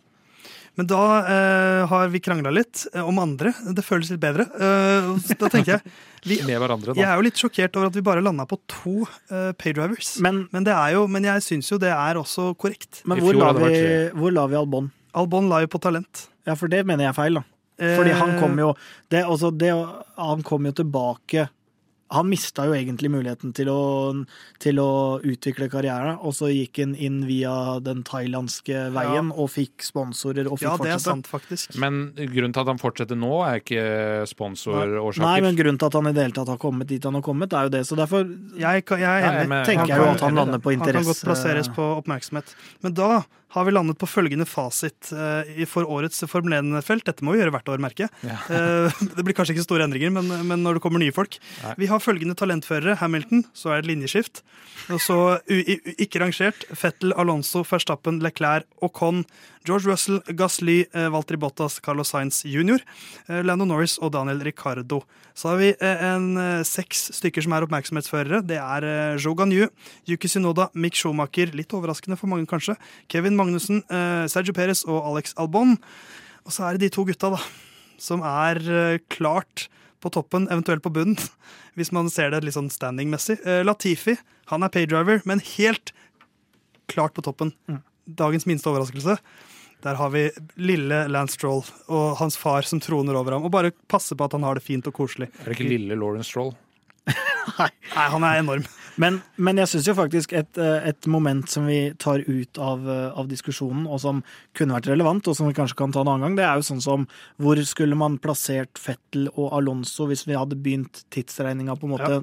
[0.78, 3.50] Men da eh, har vi krangla litt eh, om andre.
[3.74, 4.46] Det føles litt bedre.
[4.46, 5.96] Eh, da tenker jeg
[6.28, 8.96] vi, Med hverandre, Jeg er jo litt sjokkert over at vi bare landa på to
[9.34, 10.18] eh, paydrivers.
[10.22, 13.02] Men, Men, det er jo, men jeg syns jo det er også korrekt.
[13.10, 13.74] men hvor, la vi,
[14.14, 14.92] hvor la vi Albon?
[15.18, 16.28] Albon la jo på talent.
[16.46, 17.48] Ja, for det mener jeg er feil, da.
[17.78, 18.72] Fordi han Eh, kom jo
[19.14, 19.70] det, altså det,
[20.18, 21.44] Han kom jo tilbake
[22.14, 23.80] Han mista jo egentlig muligheten til å,
[24.64, 24.90] til å
[25.28, 30.60] utvikle karrieren, og så gikk han inn via den thailandske veien og fikk sponsorer og
[30.62, 31.76] fikk Ja, det er sant, faktisk.
[31.82, 33.84] Men grunnen til at han fortsetter nå, er ikke
[34.32, 35.26] sponsorårsaker.
[35.26, 37.26] Nei, men grunnen til at han i det hele tatt har kommet dit han har
[37.26, 37.84] kommet, er jo det.
[37.90, 40.96] Så derfor Jeg, jeg jeg Nei, men- tenker jeg jo at han lander på interesse.
[40.98, 42.56] Han kan godt plasseres på oppmerksomhet.
[42.82, 43.26] Men da
[43.58, 47.06] har vi landet på følgende fasit eh, for årets Formel 1-felt.
[47.08, 48.32] Dette må vi gjøre hvert år, merker jeg.
[48.32, 48.40] Ja.
[48.58, 51.36] Eh, det blir kanskje ikke store endringer, men, men når det kommer nye folk.
[51.62, 51.74] Nei.
[51.84, 52.96] Vi har følgende talentførere.
[53.02, 54.42] Hamilton, så er det linjeskift.
[54.94, 55.18] Og så
[56.00, 56.66] ikke rangert.
[56.78, 59.26] Fettel, Alonso, Verstappen, Leclerc, Ocon,
[59.68, 62.82] George Russell, Gasly, Valtri Valtteri Bottas, Carlos Sainz jr.,
[63.28, 65.04] eh, Lando Norris og Daniel Ricardo.
[65.38, 68.42] Så har vi eh, en eh, seks stykker som er oppmerksomhetsførere.
[68.48, 69.68] Det er eh, Joe Ganyu,
[70.10, 72.78] Yuki Sinoda, Mick Schumacher, litt overraskende for mange kanskje,
[73.12, 75.78] Kevin Magnussen, eh, Sergio Perez og Alex Albon.
[76.46, 77.42] Og så er det de to gutta, da,
[78.02, 79.68] som er eh, klart
[80.04, 81.18] på toppen, eventuelt på bunnen,
[81.80, 83.40] hvis man ser det litt sånn standing-messig.
[83.48, 84.18] Eh, Latifi,
[84.52, 85.94] han er paydriver, men helt
[86.92, 87.54] klart på toppen.
[88.08, 89.18] Dagens minste overraskelse.
[89.84, 91.62] Der har vi lille Lance Stroll
[91.94, 93.44] og hans far som troner over ham.
[93.46, 95.28] Og bare passe på at han har det fint og koselig.
[95.42, 96.56] Er det ikke lille Lawrence Stroll?
[97.60, 98.66] Nei, han er enorm.
[98.98, 102.88] Men, men jeg syns jo faktisk et, eh, et moment som vi tar ut av,
[102.90, 104.24] eh, av diskusjonen, og som
[104.58, 106.66] kunne vært relevant, og som vi kanskje kan ta en annen gang, det er jo
[106.66, 107.06] sånn som
[107.38, 112.12] hvor skulle man plassert Fettel og Alonso hvis vi hadde begynt tidsregninga på en måte
[112.18, 112.22] Ja.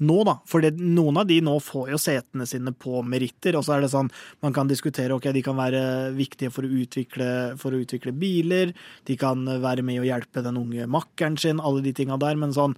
[0.00, 0.38] nå, da?
[0.48, 3.80] For det, noen av de nå får jo setene sine på meritter, og så er
[3.84, 4.10] det sånn
[4.42, 8.74] man kan diskutere ok, de kan være viktige for å utvikle, for å utvikle biler,
[9.08, 12.52] de kan være med å hjelpe den unge makkeren sin, alle de tinga der, men
[12.52, 12.76] sånn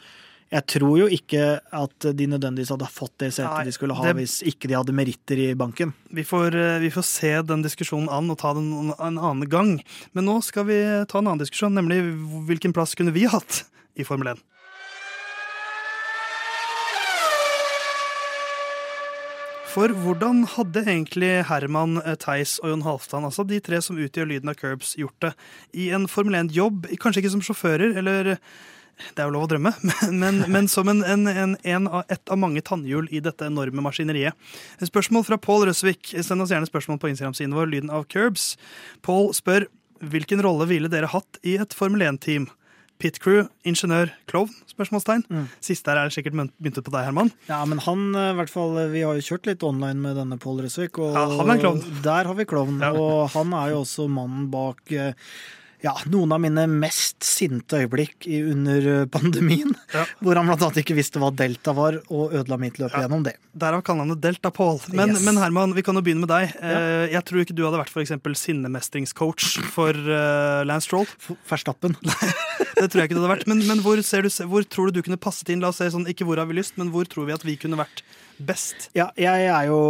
[0.53, 4.05] jeg tror jo ikke at de nødvendigvis hadde fått det setet Nei, de skulle ha
[4.05, 5.95] det- hvis ikke de hadde meritter i banken.
[6.13, 9.49] Vi får, eh, vi får se den diskusjonen an og ta den en en annen
[9.49, 9.83] gang.
[10.13, 10.79] Men nå skal vi
[11.09, 12.03] ta en annen diskusjon, nemlig
[12.47, 13.65] hvilken plass kunne vi hatt
[13.97, 14.41] i Formel 1?
[19.73, 24.29] For hvordan hadde egentlig Herman, eh, Theis og Jon Halvdan, altså de tre som utgjør
[24.29, 25.33] lyden av Curbs, gjort det
[25.73, 26.91] i en Formel 1-jobb?
[27.01, 28.37] Kanskje ikke som sjåfører, eller
[29.13, 32.07] det er jo lov å drømme, men, men, men som en, en, en, en av,
[32.13, 34.39] et av mange tannhjul i dette enorme maskineriet.
[34.83, 36.15] Spørsmål fra Pål Røsvik.
[36.23, 38.55] Send oss gjerne spørsmål på Instagram-siden vår, lyden av Curbs.
[39.07, 39.69] Pål spør
[40.03, 42.49] hvilken rolle ville dere hatt i et Formel 1-team?
[43.03, 44.53] Pit crew, ingeniør, klovn?
[44.71, 45.25] Spørsmålstegn.
[45.27, 45.47] Mm.
[45.65, 47.33] Siste her er sikkert myntet på deg, Herman.
[47.49, 50.39] Ja, men han, eh, i hvert fall, Vi har jo kjørt litt online med denne
[50.39, 52.79] Pål Røsvik, og Ja, er der har vi klovn.
[52.79, 52.93] Ja.
[52.93, 55.19] Og han er jo også mannen bak eh,
[55.83, 59.73] ja, noen av mine mest sinte øyeblikk under eh, pandemien.
[59.95, 60.05] Ja.
[60.23, 63.05] Hvor han annet ikke visste hva delta var, og ødela mitt løp Ja.
[63.05, 63.35] gjennom det.
[63.53, 64.79] Derav kallenavnet Delta Pål.
[64.95, 65.25] Men, Yes.
[65.27, 66.55] men Herman, vi kan jo begynne med deg.
[66.63, 67.07] Ja.
[67.19, 68.01] Jeg tror ikke du hadde vært for
[68.39, 71.07] sinnemestringscoach for eh, Lance Stroll.
[71.51, 71.97] Verstappen.
[72.83, 73.47] Det tror jeg ikke det hadde vært.
[73.51, 75.61] Men, men hvor, ser du, hvor tror du du kunne passet inn?
[75.63, 77.55] La oss se sånn, Ikke hvor har vi lyst, men hvor tror vi at vi
[77.61, 78.03] kunne vært
[78.39, 78.89] best?
[78.97, 79.81] Ja, jeg er jo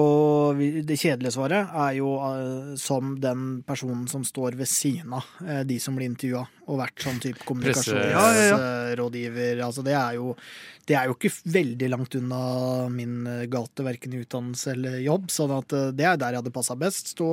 [0.86, 5.62] Det kjedelige svaret er jo eh, som den personen som står ved siden av eh,
[5.68, 8.12] de som blir intervjua, og vært sånn type kommunikasjonsrådgiver.
[8.12, 9.66] Ja, ja, ja.
[9.66, 10.36] Altså, det er jo
[10.82, 12.38] det er jo ikke veldig langt unna
[12.90, 16.54] min eh, gate, verken i utdannelse eller jobb, sånn at det er der jeg hadde
[16.54, 17.12] passa best.
[17.14, 17.28] Stå,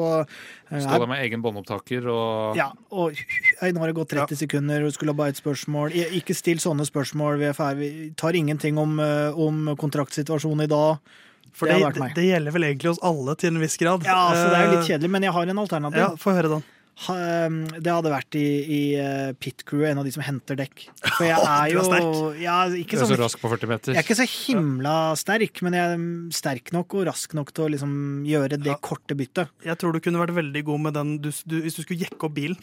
[0.70, 3.18] Stå der med egen båndopptaker og ja, og
[3.62, 5.98] hei, nå har det gått 30 sekunder, og skulle ha bare et spørsmål.
[6.20, 7.40] Ikke still sånne spørsmål.
[7.42, 7.90] Vi er ferdig.
[7.90, 10.99] Vi tar ingenting om, om kontraktsituasjonen i dag.
[11.54, 14.06] For Det det, det, det gjelder vel egentlig oss alle til en viss grad.
[14.08, 16.00] Ja, så det er jo litt Eh, kjedelig, men jeg har en alternativ.
[16.00, 16.64] Ja, Få høre den.
[17.08, 20.86] Det hadde vært i, i eh, pit crew, en av de som henter dekk.
[21.16, 21.84] For jeg er jo
[22.40, 23.96] ja, Du ikke er så sånn, rask på 40 meter.
[23.96, 26.04] Jeg er ikke så himla sterk, men jeg er
[26.36, 27.94] sterk nok og rask nok til å liksom
[28.28, 28.78] gjøre det Ja.
[28.84, 29.50] korte byttet.
[29.66, 32.28] Jeg tror du kunne vært veldig god med den du, du, hvis du skulle jekke
[32.28, 32.60] opp bilen.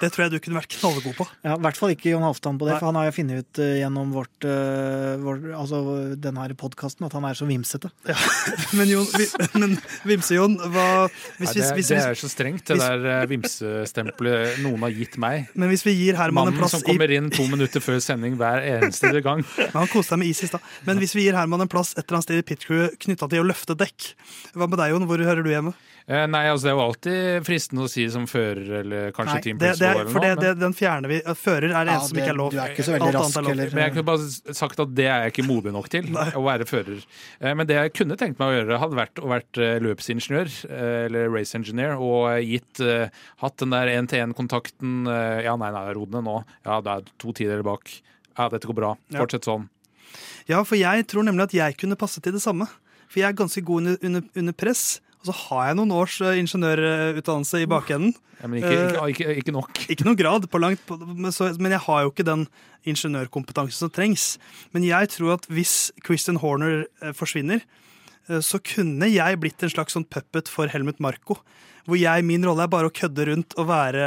[0.00, 1.26] Det tror jeg du kunne vært knallgod på.
[1.44, 2.78] Ja, I hvert fall ikke Jon Halvdan på det, Nei.
[2.80, 5.80] for han har jo funnet ut eh, gjennom vårt, uh, vår, altså
[6.16, 7.90] denne podkasten at han er så vimsete.
[8.78, 9.26] Men, Jon, vi,
[9.60, 9.76] men
[10.08, 13.26] Vimse-Jon, hva hvis, Nei, det, hvis, hvis, det er så strengt, det hvis- der eh,
[13.80, 15.48] vimsestempelet noen har gitt meg.
[15.58, 18.62] Men hvis vi gir Herman en Mannen som kommer inn to minutter før sending hver
[18.64, 19.42] eneste gang.
[19.58, 20.64] Men Han koste seg med is i stad.
[20.86, 23.28] Men hvis vi gir Herman en plass et eller annet sted i pit crew knytta
[23.30, 24.12] til å løfte dekk,
[24.54, 25.08] hva med deg, Jon?
[25.10, 25.74] Hvor hører du hjemme?
[26.10, 29.42] Eh, Nei, altså Det er jo alltid fristende å si som fører, eller kanskje Nei,
[29.44, 30.42] team Det, det principal er, eller for det, noe.
[30.42, 31.18] det, den fjerner vi.
[31.38, 32.50] Fører er det Ja, eneste som ikke er lov.
[32.50, 33.70] du er ikke så veldig Alt rask, er eller?
[33.76, 36.66] Men jeg kunne bare sagt at det er jeg ikke modig nok til, å være
[36.66, 37.04] fører.
[37.40, 40.50] Eh, Men det jeg kunne tenkt meg å gjøre, hadde vært å vært eh, løpsingeniør,
[40.66, 43.06] eh, eller race engineer, og gitt eh,
[43.44, 45.06] hatt den der én-til-én-kontakten.
[45.06, 46.40] eh, Ja, nei, nei, ro ned nå.
[46.66, 47.86] Ja, det er to tideler bak.
[48.38, 48.96] Ja, dette går bra.
[49.14, 49.68] Fortsett sånn.
[50.50, 52.66] Ja, for jeg tror nemlig at jeg kunne passe til det samme.
[53.06, 55.00] For jeg er ganske god under, under, under press.
[55.20, 58.14] Og så har jeg noen års eh, ingeniørutdannelse i bakenden.
[58.40, 59.80] Ja, men ikke, ikke, ikke, ikke nok.
[59.92, 62.46] Ikke noen grad på langt, men, så, men jeg har jo ikke den
[62.88, 64.30] ingeniørkompetansen som trengs.
[64.72, 67.60] Men jeg tror at hvis Christian Horner eh, forsvinner,
[68.30, 71.36] eh, så kunne jeg blitt en slags sånn puppet for Helmut Marko.
[71.86, 74.04] Hvor jeg, min rolle er bare å kødde rundt og være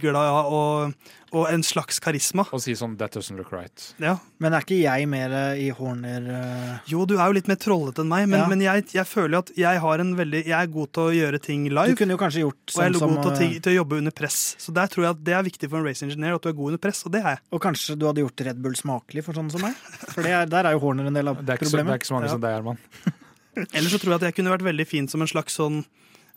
[0.00, 0.92] glad og,
[1.32, 2.44] og en slags karisma.
[2.52, 3.84] Og si sånn That doesn't look right.
[4.02, 4.16] Ja.
[4.42, 6.72] Men er ikke jeg mer eh, i Horner uh...
[6.90, 8.48] Jo, du er jo litt mer trollete enn meg, men, Ja.
[8.50, 11.14] men jeg, jeg føler jo at jeg har en veldig Jeg er god til å
[11.14, 11.94] gjøre ting live.
[11.94, 13.72] Du kunne jo kanskje gjort sånn Og jeg er god som til å, eh, til
[13.72, 14.40] å jobbe under press.
[14.60, 16.58] Så der tror jeg at det er viktig for en race engineer at du er
[16.60, 17.42] god under press, og det er jeg.
[17.54, 19.78] Og kanskje du hadde gjort Red Bull smakelig for sånne som meg?
[20.10, 21.86] For det er, der er jo Horner en del av Det er ikke, så, det
[21.94, 22.34] er ikke så mange Ja.
[22.34, 22.82] som deg, Herman.
[23.76, 25.80] Ellers så tror jeg at jeg kunne vært veldig fin som en slags sånn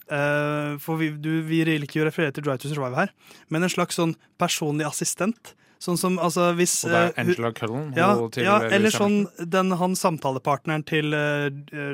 [0.08, 1.62] For vi, du, vi
[2.01, 3.14] jo å referere til Drive to Survive her,
[3.54, 5.54] men en slags sånn personlig assistent.
[5.84, 7.90] Sånn som altså hvis Og det er Angela uh, Cullen.
[7.98, 9.16] ja, ja, eller sånn
[9.52, 11.50] den, han samtalepartneren til uh,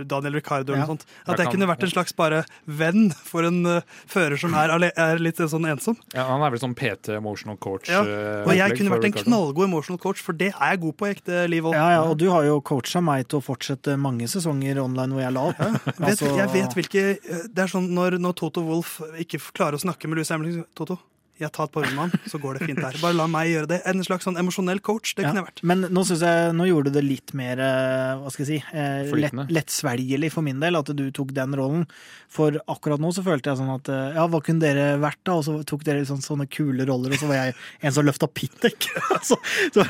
[0.06, 0.86] Daniel Ricardo eller Ja.
[0.86, 1.06] noe sånt.
[1.26, 4.76] At jeg kan- kunne vært en slags bare venn for en uh, fører som er,
[4.94, 5.98] er litt sånn ensom.
[6.14, 7.90] Ja, han er vel sånn PT emotional coach.
[7.90, 9.26] Ja, eh, Og jeg kunne vært en Ricardo.
[9.32, 11.66] knallgod emotional coach, for det er jeg god på i ekte liv.
[11.74, 15.26] Ja, ja, og du har jo coacha meg til å fortsette mange sesonger online hvor
[15.26, 15.60] jeg la opp.
[16.00, 19.82] Altså- jeg vet hvilke eh, Det er sånn når, når Toto Wolff ikke klarer å
[19.82, 21.00] snakke med Louis Hamilton Toto,
[21.40, 22.98] jeg tar et par runder så går det fint der.
[23.00, 23.80] Bare la meg gjøre det.
[23.90, 25.14] En slags sånn emosjonell coach.
[25.16, 25.62] Det Ja, kunne jeg vært.
[25.72, 28.78] Men nå syns jeg, nå gjorde du det litt mer eh, hva skal jeg si,
[28.78, 31.86] eh, lett, lettsvelgelig for min del, at du tok den rollen.
[32.30, 35.38] For akkurat nå så følte jeg sånn at eh, ja, hva kunne dere vært da?
[35.40, 37.56] Og så tok dere sånne, sånne kule roller, og så var jeg
[37.88, 38.90] en som løfta pittek.
[39.30, 39.40] så,
[39.74, 39.86] så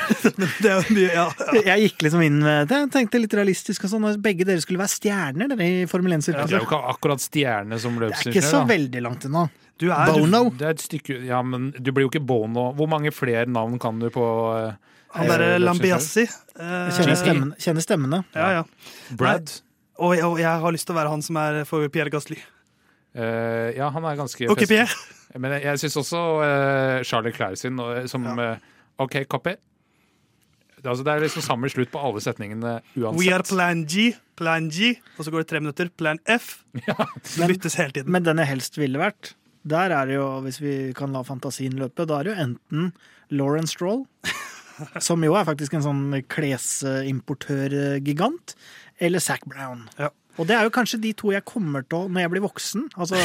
[0.62, 1.64] Det er mye, ja, ja.
[1.74, 2.84] jeg gikk liksom inn med det.
[2.93, 4.06] Tenkte litt realistisk og sånn.
[4.12, 7.80] Og Begge dere skulle være stjerner, dere i Formel Det er jo ikke akkurat stjerne
[7.82, 8.70] som det er ikke så da.
[8.70, 9.47] veldig langt unna.
[9.80, 10.49] Du er Bono.
[10.51, 12.69] Du, er et stykke Ja, men du blir jo ikke Bono.
[12.75, 14.23] Hvor mange flere navn kan du på
[14.57, 14.73] eh,
[15.15, 16.25] han derre eh, Lambiassi.
[16.59, 18.19] Eh, kjenner, stemmen, kjenner stemmene.
[18.36, 18.63] ja, ja.
[19.15, 19.49] Brad?
[19.99, 22.38] Og, jeg- og jeg har lyst til å være han som er for Pierre Gasly.
[23.15, 24.67] Eh, ja, han er ganske Ok, festlig.
[24.75, 25.39] Pierre.
[25.39, 28.36] Men jeg, jeg syns også eh, Charlie Clair sin som Ja.
[28.51, 28.57] eh,
[28.99, 29.55] OK, copy.
[30.84, 33.19] Altså, det er liksom samme slutt på alle setningene uansett.
[33.19, 36.63] We are plan G, plan G, og så går det tre minutter, plan F.
[36.73, 36.86] Det
[37.39, 38.11] Men- byttes hele tiden.
[38.15, 39.34] Men den jeg helst ville vært,
[39.70, 42.82] der er det jo, hvis vi kan la fantasien løpe, da er det jo enten
[43.30, 44.01] Lauren Stroll,
[45.07, 48.47] som jo er faktisk en sånn klesimportørgigant,
[48.99, 49.82] eller Zac Brown.
[49.99, 50.09] Ja.
[50.40, 52.88] Og det er jo kanskje de to jeg kommer til å når jeg blir voksen.
[52.96, 53.20] Altså,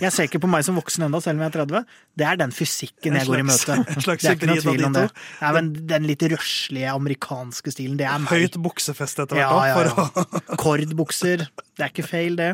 [0.00, 1.96] jeg ser ikke på meg som voksen enda, selv om jeg er 30.
[2.20, 3.78] Det er den fysikken jeg jeg går i møte.
[3.94, 5.22] en slags det er ikke noe av tvil om de det.
[5.40, 8.30] Nei, men den litt røslige amerikanske stilen, det er meg.
[8.30, 9.90] Høyt buksefeste etter hvert hvert.
[9.90, 10.56] ja, ja, ja.
[10.62, 11.46] Kordbukser.
[11.80, 12.50] Det er ikke feil, det.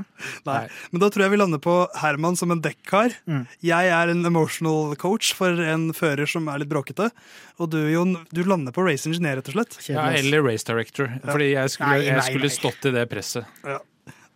[0.47, 0.61] Nei.
[0.93, 3.17] Men da tror jeg vi lander på Herman som en dekkar.
[3.27, 3.43] Mm.
[3.65, 7.11] Jeg er en emotional coach for en fører som er litt bråkete.
[7.59, 9.79] Og du, Jon, du lander på race engineer, rett og slett.
[9.91, 11.11] Ja, eller race director.
[11.25, 13.59] Fordi jeg skulle, Nei, nei, jeg skulle stått i det presset.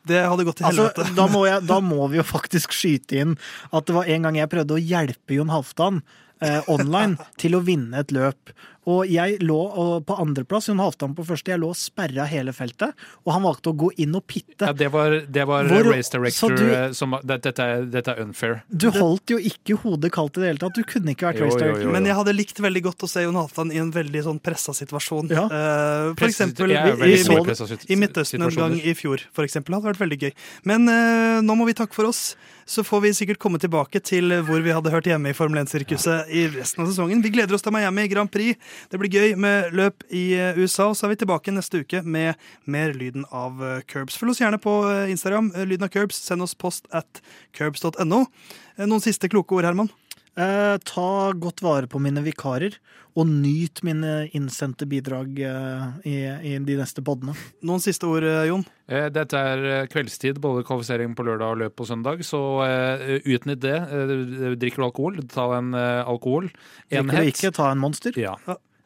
[0.08, 3.36] Det hadde gått til Altså, da, må jeg, da må vi jo faktisk skyte inn
[3.70, 6.02] at det var en gang jeg prøvde å hjelpe Jon Halvdan
[6.44, 8.54] eh, online til å vinne et løp.
[8.88, 11.52] Og jeg lå og på andreplass, Jon Halvdan på første.
[11.52, 12.94] Jeg lå og sperra hele feltet,
[13.26, 14.64] og han valgte å gå inn og pitte.
[14.64, 17.52] Ja, det var, det var Hvor- race director du- som dette,
[17.90, 18.62] dette er unfair.
[18.72, 20.74] Du holdt jo ikke hodet kaldt i det hele tatt.
[20.74, 21.82] Du kunne ikke vært Jo, race jo, director.
[21.82, 21.92] jo.
[21.92, 24.72] Men jeg hadde likt veldig godt å se Jon Halvdan i en veldig sånn pressa
[24.72, 25.28] situasjon.
[25.30, 25.44] Ja.
[25.44, 28.80] Uh, for Press- eksempel i, i, så mye det- pressa sit- i Midtøsten en gang
[28.80, 29.74] i fjor, for eksempel.
[29.76, 30.32] Det hadde vært veldig gøy.
[30.64, 32.34] Men uh, nå må vi takke for oss.
[32.70, 36.28] Så får vi sikkert komme tilbake til hvor vi hadde hørt hjemme i Formel 1-sirkuset
[36.30, 37.20] i resten av sesongen.
[37.20, 38.54] Vi gleder oss til Miami Grand Prix.
[38.90, 40.90] Det blir gøy med løp i eh, USA.
[40.90, 44.18] Og så er vi tilbake neste uke med mer lyden av eh, Curbs.
[44.20, 45.52] Følg oss gjerne på eh, Instagram.
[45.64, 46.20] Lyden av Curbs.
[46.20, 47.22] Send oss post at
[47.56, 48.24] curbs.no.
[48.80, 49.90] Noen siste kloke ord, Herman?
[50.38, 52.76] Eh, ta godt vare på mine vikarer,
[53.18, 56.14] og nyt mine innsendte bidrag eh, i,
[56.52, 57.34] i de neste podene.
[57.66, 58.62] Noen siste ord, eh, Jon?
[58.86, 62.22] Eh, Dette er eh, kveldstid, både kvalifisering på lørdag og løp på søndag.
[62.26, 63.76] Så eh, utnytt det.
[63.76, 66.48] Eh, drikker du alkohol, ta en eh, alkohol.
[66.88, 68.14] Drikker du ikke, ta en monster.
[68.20, 68.36] Ja.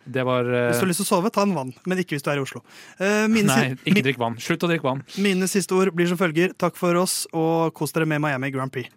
[0.05, 0.67] Det var uh...
[0.69, 1.71] Hvis du har lyst til å sove, ta en vann.
[1.89, 2.61] Men ikke hvis du er i Oslo.
[2.99, 4.37] Uh, mine, Nei, ikke drikk vann.
[4.41, 5.05] Slutt å drikke vann.
[5.17, 6.53] mine siste ord blir som følger.
[6.61, 8.93] Takk for oss, og kos dere med Miami Grand Prix.